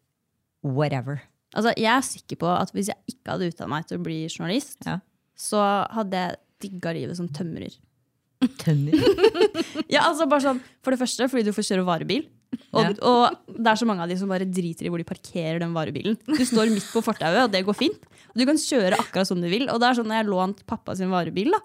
[0.66, 1.22] whatever.
[1.54, 4.18] Altså, jeg er sikker på at hvis jeg ikke hadde utdannet meg til å bli
[4.26, 4.98] journalist, Ja.
[5.38, 5.62] så
[5.94, 7.78] hadde jeg digga livet som tømrer.
[8.62, 8.94] Tømmer.
[9.94, 12.26] Ja, altså bare sånn, For det første fordi du får kjøre varebil.
[12.78, 15.60] Og, og det er så mange av de som bare driter i hvor de parkerer
[15.64, 16.18] den varebilen.
[16.28, 18.06] Du står midt på fortauet, og det går fint.
[18.32, 19.68] Og du kan kjøre akkurat som du vil.
[19.74, 21.62] Og det er sånn når jeg lånt pappa sin varebil, da.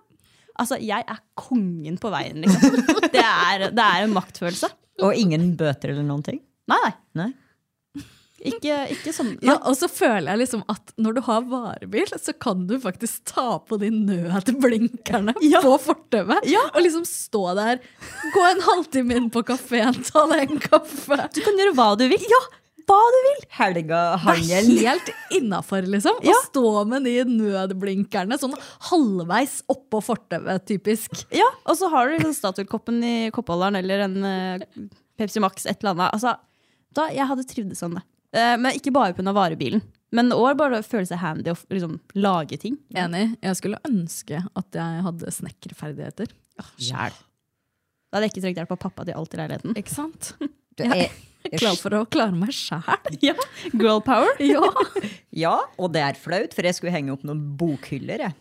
[0.62, 2.80] Altså, jeg er kongen på veien, liksom.
[3.12, 4.68] Det er, det er en maktfølelse.
[5.02, 6.42] Og ingen bøter eller noen ting?
[6.70, 6.92] Nei, nei.
[7.22, 7.30] Nei?
[8.42, 9.36] Ikke, ikke sånn.
[9.46, 13.22] Ja, og så føler jeg liksom at når du har varebil, så kan du faktisk
[13.30, 16.48] ta på de nødblinkerne på fortauet.
[16.74, 17.78] Og liksom stå der,
[18.34, 21.20] gå en halvtime inn på kafeen, ta deg en kaffe.
[21.36, 22.26] Du kan gjøre hva du vil.
[22.32, 22.40] Ja,
[22.88, 23.44] hva du vil!
[23.54, 26.18] Helga Det er helt innafor, liksom.
[26.18, 26.34] Å Ja.
[26.48, 28.56] stå med de nødblinkerne sånn
[28.90, 31.22] halvveis oppå fortauet, typisk.
[31.30, 34.66] Ja, Og så har du liksom Statoil-koppen i koppholderen eller en eh,
[35.16, 36.10] Pepsi Max, et eller annet.
[36.16, 36.34] Altså,
[36.92, 38.02] da, jeg hadde trivdes sånn det.
[38.32, 39.32] Eh, men ikke bare pga.
[39.36, 39.82] varebilen.
[40.12, 42.76] Men òg bare føle seg handy og liksom, lage ting.
[42.94, 43.30] Enig.
[43.40, 46.32] Jeg skulle ønske at jeg hadde snekkerferdigheter.
[46.76, 47.14] Sjæl.
[48.12, 49.76] Da hadde jeg ikke trengt hjelp av pappa til alt i leiligheten.
[49.80, 50.34] Ikke sant?
[50.40, 50.96] Du, er...
[51.06, 52.84] jeg- Jeg er klar for å klare meg sjæl.
[53.24, 53.32] Ja,
[53.72, 54.36] Girl power.
[54.52, 54.60] Ja.
[55.34, 58.22] Ja, og det er flaut, for jeg skulle henge opp noen bokhyller.
[58.28, 58.36] Jeg.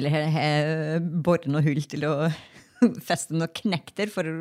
[0.00, 2.14] Eller he- he- bore noe hull til å
[3.04, 4.34] feste noen knekter for å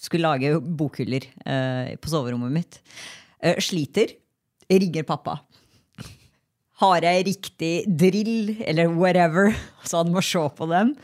[0.00, 2.80] skulle lage bokhyller eh, på soverommet mitt.
[3.46, 4.16] Eh, sliter.
[4.66, 5.38] Ringer pappa.
[6.82, 9.54] Har jeg riktig drill, eller whatever,
[9.88, 10.96] så han må se på dem.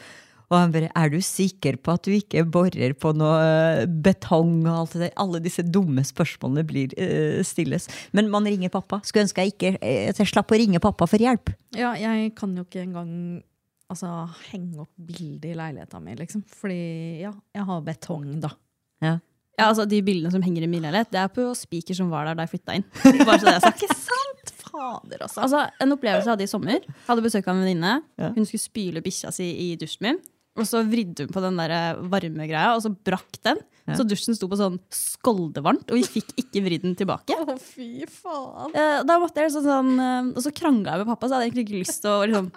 [0.52, 4.66] Og han bare 'Er du sikker på at du ikke borer på noe eh, betong?'
[4.68, 5.14] og alt det der?
[5.16, 7.88] Alle disse dumme spørsmålene blir uh, stilles.
[8.12, 9.00] Men man ringer pappa.
[9.00, 11.54] Skulle ønske jeg ikke at jeg slapp å ringe pappa for hjelp.
[11.72, 13.42] ja, jeg kan jo ikke engang
[13.88, 16.44] altså, henge opp bilde i leiligheta mi, liksom.
[16.44, 18.52] Fordi ja, jeg har betong, da.
[19.00, 19.18] Ja.
[19.58, 22.24] Ja, altså De bildene som henger i min leilighet, det er på spiker som var
[22.30, 22.86] der da jeg flytta inn.
[23.28, 23.82] Bare så det er sagt.
[23.84, 24.52] Ikke sant?
[24.72, 25.42] Fader, også.
[25.44, 26.86] Altså, En opplevelse jeg hadde i sommer.
[27.08, 27.96] Hadde besøk av en venninne.
[28.36, 30.22] Hun skulle spyle bikkja si i dusjen min.
[30.60, 31.72] Og så vridde hun på den der
[32.12, 33.60] varme greia, og så brakk den.
[33.88, 33.94] Ja.
[33.96, 37.34] Så dusjen sto på sånn skoldevarmt, og vi fikk ikke vridd den tilbake.
[37.40, 38.74] Å, fy faen.
[38.76, 41.38] Eh, Da måtte jeg sånn, sånn, eh, Og så krangla jeg med pappa, så jeg
[41.38, 42.50] hadde egentlig ikke lyst til å liksom,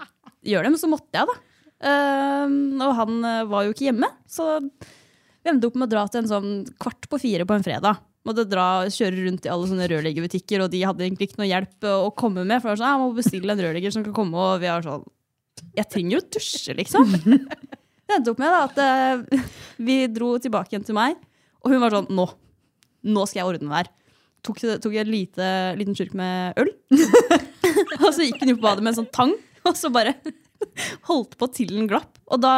[0.51, 1.38] gjøre det, men så måtte jeg, da.
[1.91, 2.55] Eh,
[2.86, 4.49] og han eh, var jo ikke hjemme, så
[5.45, 7.99] vi endte opp med å dra til en sånn kvart på fire på en fredag.
[8.25, 11.86] Måtte dra, kjøre rundt i alle sånne rørleggerbutikker, og de hadde egentlig ikke noe hjelp
[11.86, 12.58] eh, å komme med.
[12.63, 14.86] For det var sånn, jeg må bestille en rørlegger som kan komme, og vi var
[14.86, 15.05] sånn
[15.77, 17.13] Jeg trenger jo å dusje, liksom.
[18.05, 19.45] Det endte opp med da, at eh,
[19.86, 21.21] vi dro tilbake igjen til meg,
[21.62, 22.25] og hun var sånn Nå!
[23.05, 23.93] Nå skal jeg ordne det her.
[24.45, 26.71] Tok, tok en lite, liten slurk med øl.
[28.01, 30.17] og så gikk hun jo på badet med en sånn tang, og så bare
[31.12, 32.17] holdt på til den glapp.
[32.34, 32.55] Og da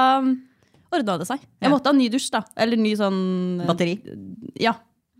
[0.93, 1.43] ordna det seg.
[1.61, 2.43] Jeg måtte ha ny dusj, da.
[2.59, 3.19] Eller ny sånn
[3.61, 3.95] eh, Batteri.
[4.61, 4.75] Ja.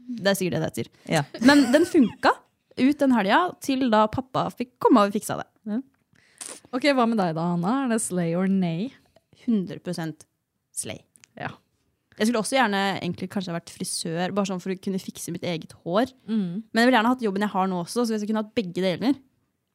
[0.08, 0.90] Det er sikkert det det heter.
[1.12, 1.24] Ja.
[1.44, 2.32] Men den funka
[2.78, 5.48] ut den helga til da pappa fikk komme og fiksa det.
[6.72, 7.74] Ok, Hva med deg da, Hanna?
[7.86, 8.90] Er det slay or nay?
[9.46, 10.24] 100%
[10.76, 11.02] slay.
[11.40, 11.52] Ja.
[12.18, 15.32] Jeg skulle også gjerne egentlig kanskje ha vært frisør, bare sånn for å kunne fikse
[15.34, 16.12] mitt eget hår.
[16.28, 18.56] Men jeg ville gjerne hatt jobben jeg har nå også, så hvis jeg kunne hatt
[18.58, 19.20] begge deler.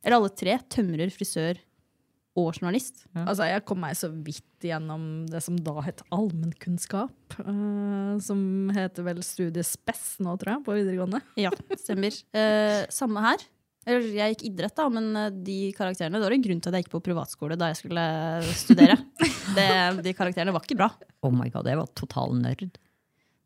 [0.02, 0.57] Eller alle tre.
[0.72, 1.61] Tømrer, frisør
[2.38, 3.03] og journalist.
[3.12, 7.12] Altså, jeg kom meg så vidt gjennom det som da het allmennkunnskap.
[7.45, 11.21] Uh, som heter vel studiespess nå, tror jeg, på videregående.
[11.40, 12.16] Ja, stemmer.
[12.33, 13.45] Uh, samme her.
[13.83, 16.77] Eller jeg gikk idrett, da, men eh, de karakterene Det var en grunn til at
[16.79, 18.05] jeg gikk på privatskole da jeg skulle
[18.55, 18.95] studere.
[19.57, 19.64] Det,
[20.07, 20.87] de karakterene var ikke bra.
[21.27, 22.79] Oh my god, jeg var total nerd.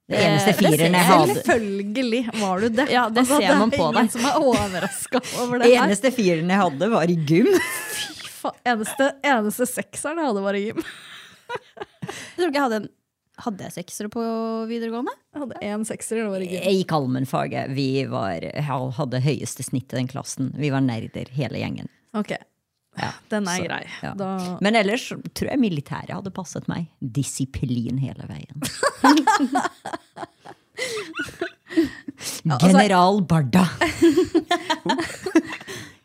[0.07, 2.85] Det eneste fireren jeg hadde Selvfølgelig var du det.
[2.85, 4.03] Altså, Ja, det ser man på Det er deg.
[4.05, 5.87] ingen som er overraska over Det det her.
[5.88, 7.49] eneste fireren jeg hadde, var i gym.
[7.57, 8.15] Fy
[8.66, 10.80] eneste, eneste sekseren jeg hadde, var i gym.
[11.46, 12.92] Jeg tror ikke jeg hadde en
[13.37, 14.22] Hadde jeg seksere på
[14.64, 15.12] videregående?
[15.35, 17.68] Jeg hadde én sekser, i allmennfaget.
[17.76, 18.40] Vi var,
[18.96, 20.48] hadde høyeste snitt i den klassen.
[20.56, 21.85] Vi var nerder, hele gjengen.
[22.16, 22.32] Ok,
[22.96, 23.82] Ja, den er så, grei.
[24.06, 24.14] ja.
[24.16, 24.30] Da,
[24.64, 25.04] Men ellers
[25.37, 26.87] tror jeg militæret hadde passet meg.
[27.04, 28.56] Disiplin hele veien.
[32.56, 33.68] altså- General Barda.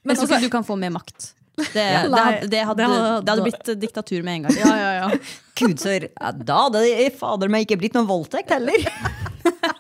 [0.04, 1.32] Men så ikke du kan få mer makt.
[1.62, 4.58] Det, det, hadde, det, hadde, det hadde- det hadde blitt diktatur med en gang.
[4.60, 5.10] ja, ja, ja.
[5.62, 8.80] Gud, så ja, Da hadde det fader meg ikke blitt noen voldtekt heller.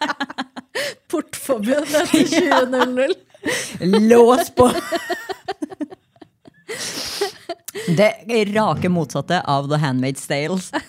[1.12, 3.15] Portforbud etter 2000.
[4.06, 4.67] Lås på!
[7.98, 8.12] Det
[8.54, 10.72] rake motsatte av The Handmaid's Tales.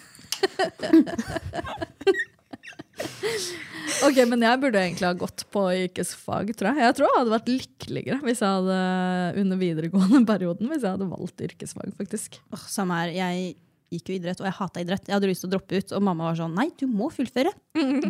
[4.02, 6.84] Ok, men jeg burde egentlig ha gått på yrkesfag, tror jeg.
[6.86, 11.10] Jeg tror jeg hadde vært lykkeligere hvis jeg hadde under videregående perioden hvis jeg hadde
[11.10, 12.40] valgt yrkesfag, faktisk.
[12.54, 13.12] Åh, samme her.
[13.14, 13.52] Jeg
[13.92, 15.06] gikk jo idrett, og jeg hata idrett.
[15.08, 17.52] Jeg hadde lyst til å droppe ut, og mamma var sånn Nei, du må fullføre.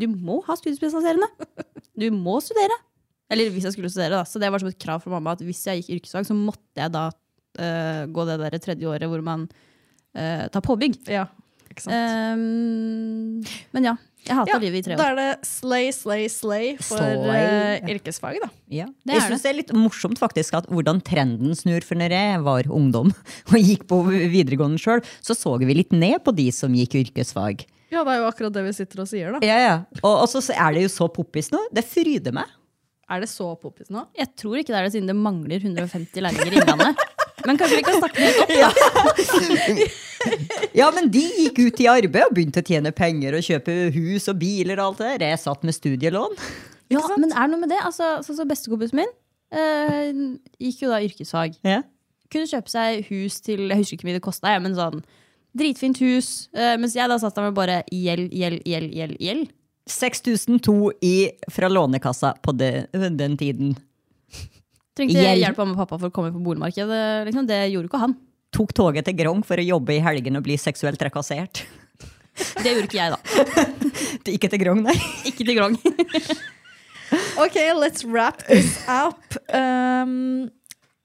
[0.03, 1.29] Du må ha studiespesialiserende.
[1.99, 2.79] Du må studere.
[3.33, 4.29] Eller hvis jeg skulle studere, da.
[4.29, 6.79] Så det var som et krav fra mamma at hvis jeg gikk yrkesfag, så måtte
[6.79, 11.01] jeg da uh, gå det der tredje året hvor man uh, tar påbygg.
[11.11, 11.27] Ja,
[11.73, 11.95] ikke sant?
[12.39, 13.43] Um,
[13.77, 17.01] men ja, jeg hater Ja, livet i tre Da er det slay, slay, slay for
[17.01, 17.43] Slay.
[17.83, 18.49] Uh, yrkesfag, da.
[18.73, 18.87] Ja.
[19.03, 21.83] Det jeg er syns det er litt morsomt faktisk at hvordan trenden snur.
[21.87, 23.11] For når jeg var ungdom
[23.51, 27.67] og gikk på videregående sjøl, så så vi litt ned på de som gikk yrkesfag.
[27.93, 29.43] Ja, det er jo akkurat det vi sitter og sier, da.
[29.45, 29.75] Ja, ja.
[30.01, 31.61] Og, og så er det jo så poppis nå.
[31.75, 32.49] Det fryder meg.
[33.13, 34.07] Er det så poppis nå?
[34.17, 37.03] Jeg tror ikke det er det, siden det mangler 150 lærlinger i Innlandet.
[37.47, 39.89] Men kanskje vi kan snakke litt om det?
[40.79, 44.29] Ja, men de gikk ut i arbeid og begynte å tjene penger og kjøpe hus
[44.31, 45.25] og biler og alt det der.
[45.33, 46.37] Jeg satt med studielån.
[46.93, 47.81] Ja, men er det noe med det?
[47.83, 49.11] Altså, sånn som Bestekompisen min
[49.57, 50.13] eh,
[50.63, 51.57] gikk jo da yrkesfag.
[51.67, 51.81] Ja.
[52.33, 55.03] Kunne kjøpe seg hus til Jeg husker ikke hvor mye det kosta, men sånn
[55.59, 56.49] dritfint hus.
[56.57, 59.19] eh, mens jeg da satt der med bare gjeld, gjeld, gjeld, gjeld.
[59.21, 59.51] gjeld.
[59.91, 61.17] 6002 i,
[61.51, 63.75] fra Lånekassa på det, den tiden.
[64.97, 67.05] Trengte hjelp, hjelp av mamma og pappa for å komme på boligmarkedet.
[67.29, 67.47] Liksom.
[67.49, 68.15] Det gjorde ikke han.
[68.53, 71.57] Tok toget til Grong for å jobbe i helgen og bli seksuelt trakassert.
[72.33, 73.19] Det gjorde ikke jeg, da.
[74.37, 74.97] Ikke til Grong, nei.
[75.29, 75.75] Ikke til Grong.
[77.37, 79.21] Ok, let's wrap this up.
[79.53, 80.49] Um,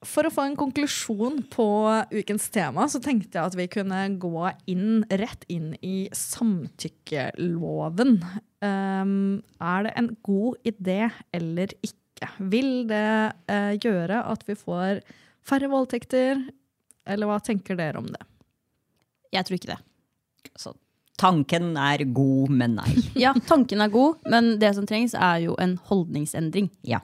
[0.07, 1.67] for å få en konklusjon på
[2.13, 8.23] ukens tema, så tenkte jeg at vi kunne gå inn, rett inn i samtykkeloven.
[8.63, 11.99] Um, er det en god idé eller ikke?
[12.39, 13.03] Vil det
[13.51, 15.01] eh, gjøre at vi får
[15.47, 16.41] færre voldtekter?
[17.07, 18.23] Eller hva tenker dere om det?
[19.35, 19.79] Jeg tror ikke det.
[20.57, 20.73] Så
[21.19, 22.89] tanken er god, men nei.
[23.23, 26.69] Ja, tanken er god, men det som trengs, er jo en holdningsendring.
[26.87, 26.99] Ja.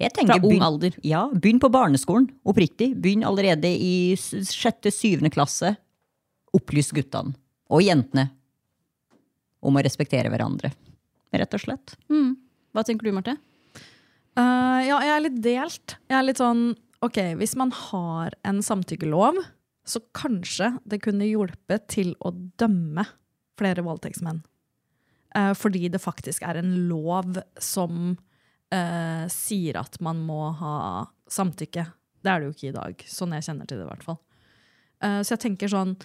[0.00, 0.96] Jeg Fra ung alder.
[1.06, 2.26] Ja, begynn på barneskolen.
[2.44, 2.90] Oppriktig.
[3.00, 5.70] Begynn allerede i s- sjette, syvende klasse.
[6.52, 7.32] Opplys guttene.
[7.72, 8.26] Og jentene.
[9.64, 10.72] Om å respektere hverandre.
[11.32, 11.94] Rett og slett.
[12.12, 12.34] Mm.
[12.76, 13.38] Hva tenker du, Marte?
[14.38, 15.96] Eh, ja, jeg er litt delt.
[16.08, 19.40] Jeg er litt sånn Ok, hvis man har en samtykkelov,
[19.82, 22.30] så kanskje det kunne hjulpet til å
[22.62, 23.02] dømme
[23.58, 24.38] flere voldtektsmenn.
[25.34, 30.76] Uh, fordi det faktisk er en lov som uh, sier at man må ha
[31.26, 31.88] samtykke.
[32.22, 34.22] Det er det jo ikke i dag, sånn jeg kjenner til det i hvert fall.
[35.02, 35.96] Så jeg tenker sånn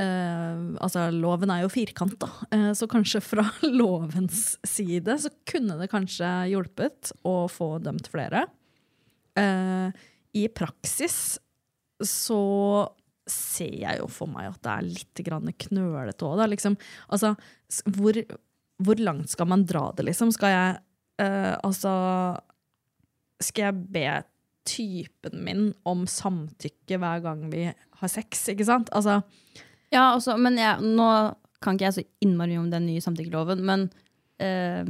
[0.00, 3.44] eh, altså Loven er jo firkanta, uh, så kanskje fra
[3.80, 8.46] lovens side så kunne det kanskje hjulpet å få dømt flere.
[9.38, 9.90] Uh,
[10.38, 11.38] I praksis
[12.04, 12.42] så
[13.28, 15.22] ser jeg jo for meg at det er litt
[15.68, 16.48] knølete òg, da.
[16.50, 16.76] Liksom,
[17.12, 17.34] altså,
[17.96, 18.18] hvor,
[18.84, 20.32] hvor langt skal man dra det, liksom?
[20.34, 20.76] Skal jeg
[21.22, 21.92] eh, altså
[23.44, 24.06] Skal jeg be
[24.68, 28.90] typen min om samtykke hver gang vi har sex, ikke sant?
[28.96, 29.20] Altså,
[29.94, 31.08] Ja, også, men jeg, nå
[31.64, 33.88] kan ikke jeg så innmari mye om den nye samtykkeloven, men
[34.42, 34.84] eh,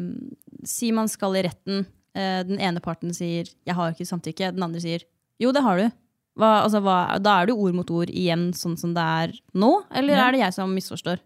[0.68, 1.86] si man skal i retten,
[2.18, 5.04] eh, den ene parten sier 'jeg har ikke samtykke', den andre sier
[5.40, 5.92] 'jo, det har du'.
[6.38, 9.32] Hva, altså, hva, da er det jo ord mot ord igjen sånn som det er
[9.54, 10.28] nå, eller Ja.
[10.28, 11.18] er det jeg som misforstår?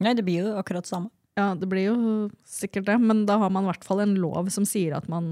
[0.00, 1.10] Nei, det blir jo akkurat samme.
[1.36, 4.50] Ja, det blir jo sikkert det, men da har man i hvert fall en lov
[4.50, 5.24] som sier at man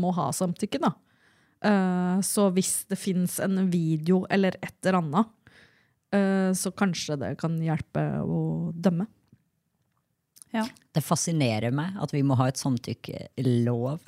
[0.00, 0.94] må ha samtykke, da.
[1.62, 5.26] Eh, så hvis det fins en video eller et eller annet,
[6.10, 8.40] så kanskje det kan hjelpe å
[8.74, 9.06] dømme.
[10.50, 14.00] Det fascinerer meg at vi må ha et samtykkelov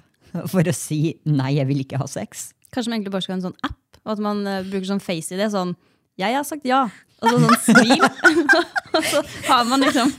[0.51, 2.51] for å si nei, jeg vil ikke ha sex.
[2.73, 5.05] Kanskje man egentlig bare skal ha en sånn app, og at man eh, bruker sånn
[5.05, 5.51] face i det.
[5.53, 5.77] Sånn
[6.19, 6.89] 'jeg har sagt ja',
[7.23, 8.03] og så sånn smil.
[8.97, 10.13] og så har man liksom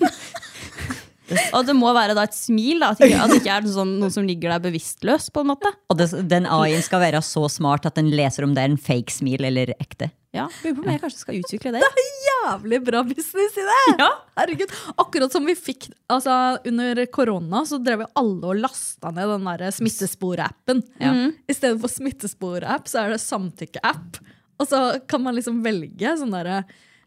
[1.56, 3.70] Og det må være da et smil, da, at det ikke, at det ikke er
[3.72, 5.30] sånn, noen som ligger der bevisstløs.
[5.34, 5.72] på en måte.
[5.92, 8.82] Og det, den AI-en skal være så smart at den leser om det er en
[8.82, 10.12] fake smil eller ekte.
[10.34, 11.84] Ja, Lurer på om jeg kanskje skal utvikle det.
[11.86, 13.82] Det er Jævlig bra business i det!
[14.02, 14.08] Ja.
[14.40, 16.34] Herregud, Akkurat som vi fikk altså,
[16.68, 20.82] under korona, så drev jo alle og lasta ned den der smittesporappen.
[21.00, 21.14] Ja.
[21.48, 24.20] I stedet for smittesporapp, så er det samtykkeapp.
[24.60, 26.64] Og så kan man liksom velge sånn derre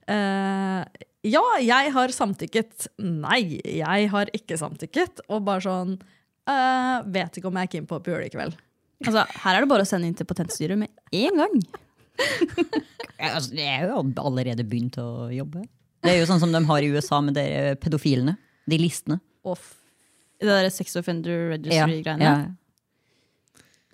[0.06, 0.80] eh,
[1.26, 2.88] Ja, jeg har samtykket.
[3.02, 5.24] Nei, jeg har ikke samtykket.
[5.30, 8.56] Og bare sånn uh, Vet ikke om jeg er keen på å pule i kveld.
[9.04, 11.58] Altså, Her er det bare å sende inn til Patentstyret med en gang.
[13.16, 15.62] Altså, jeg har jo allerede begynt å jobbe.
[16.04, 17.46] Det er jo sånn som de har i USA med de
[17.80, 18.34] pedofilene.
[18.68, 19.16] De listene.
[19.48, 19.70] Off.
[20.36, 22.20] Det der Sex Offender Registry-greiene.
[22.20, 22.65] Ja, ja.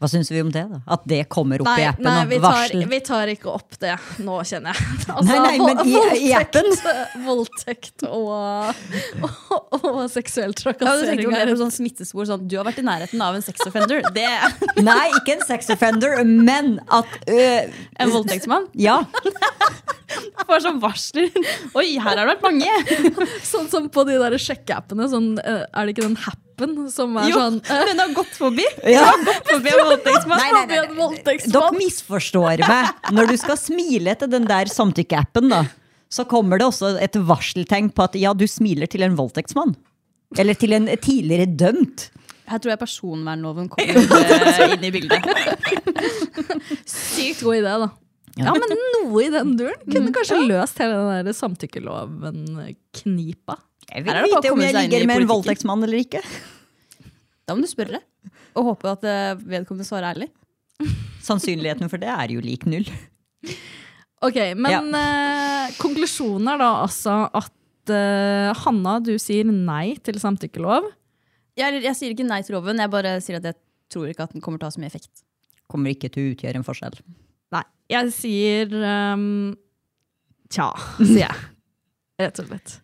[0.03, 0.81] Hva syns vi om det, da?
[0.97, 2.07] At det kommer opp Nei, i appen?
[2.09, 3.93] nei vi, tar, vi tar ikke opp det
[4.27, 4.89] nå, kjenner jeg.
[5.13, 6.67] Altså, Nei, nei, men i- i appen?
[7.29, 8.75] voldtekt, og,
[9.23, 11.23] og, og seksuell trakassering.
[11.31, 12.27] Ja, er- sånn smittespor.
[12.27, 14.03] Sånn, du har vært i nærheten av en sex offender.
[14.17, 17.71] Det er Nei, ikke en sex offender, men at øh,
[18.03, 18.67] En voldtektsmann.
[18.75, 18.99] Ja.
[20.49, 21.29] Får sånn varsler.
[21.79, 23.27] Oi, her har det vært mange!
[23.53, 25.09] Sånn som på de der sjekkeappene.
[25.13, 28.35] Sånn, eh, er det ikke den happen som er Jo, sånn uh, den har gått
[28.39, 28.67] forbi.
[28.95, 29.07] Ja.
[29.49, 30.43] Forbi en voldtektsmann.
[30.43, 30.99] Nei, nei, nei, forbi en nei.
[31.01, 31.55] voldtektsmann.
[31.57, 33.07] Dere misforstår meg.
[33.19, 35.65] Når du skal smile til den der samtykkeappen, da,
[36.13, 39.75] så kommer det også et varseltegn på at ja, du smiler til en voldtektsmann.
[40.41, 42.11] Eller til en tidligere dømt.
[42.49, 45.25] Her tror jeg personvernloven kommer eh, inn i bildet.
[46.89, 47.89] Sykt god idé, da.
[48.41, 53.57] Ja, men noe i den duren kunne kanskje løst hele den der samtykkeloven-knipa.
[53.93, 56.21] Jeg vil vite om jeg ligger med en voldtektsmann eller ikke.
[57.45, 58.01] Da må du spørre.
[58.57, 60.29] Og håpe at eh, vedkommende svarer ærlig.
[61.23, 62.87] Sannsynligheten for det er jo lik null.
[64.23, 70.83] Ok, men eh, konklusjonen er da altså at eh, Hanna, du sier nei til samtykkelov.
[71.59, 73.57] Jeg, jeg sier ikke nei til loven, jeg bare sier at jeg
[73.93, 75.13] tror ikke at den kommer til å ha så mye effekt.
[75.69, 76.97] Kommer ikke til å utgjøre en forskjell.
[77.93, 78.73] Jeg sier
[79.13, 79.53] um,
[80.53, 80.71] tja,
[81.01, 81.43] sier jeg.
[82.23, 82.79] Rett og slett.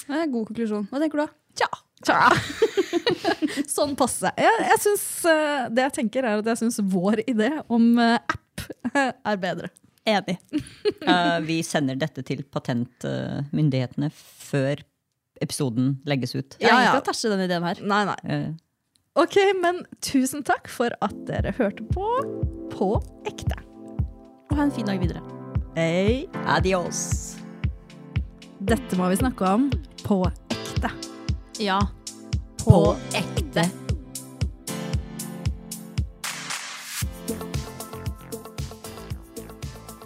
[0.00, 0.88] Det er en god konklusjon.
[0.90, 1.28] Hva tenker du da?
[1.60, 1.68] Tja.
[2.06, 2.18] tja.
[3.76, 4.32] sånn passe.
[4.38, 8.16] Jeg, jeg synes, eh, det jeg tenker er at jeg syns vår idé om eh,
[8.18, 9.70] app er bedre.
[10.08, 10.38] Enig.
[11.04, 14.82] uh, vi sender dette til patentmyndighetene før
[15.40, 16.58] episoden legges ut.
[16.58, 16.98] Jeg Ja, ja.
[16.98, 17.82] ikke å denne ideen her.
[17.84, 18.18] Nei, nei.
[18.26, 18.50] Uh.
[19.20, 22.06] Ok, men tusen takk for at dere hørte på
[22.70, 22.94] På
[23.28, 23.69] ekte.
[24.50, 25.20] Og ha en fin dag videre.
[25.76, 26.26] Hei.
[26.50, 27.36] adios.
[28.58, 29.68] Dette må vi snakke om
[30.02, 30.90] på ekte.
[31.62, 31.78] Ja.
[32.64, 33.68] På ekte.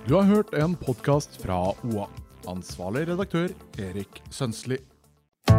[0.04, 2.10] Du har hørt en podkast fra OA.
[2.52, 3.48] Ansvarlig redaktør
[3.80, 4.76] Erik Sønsli.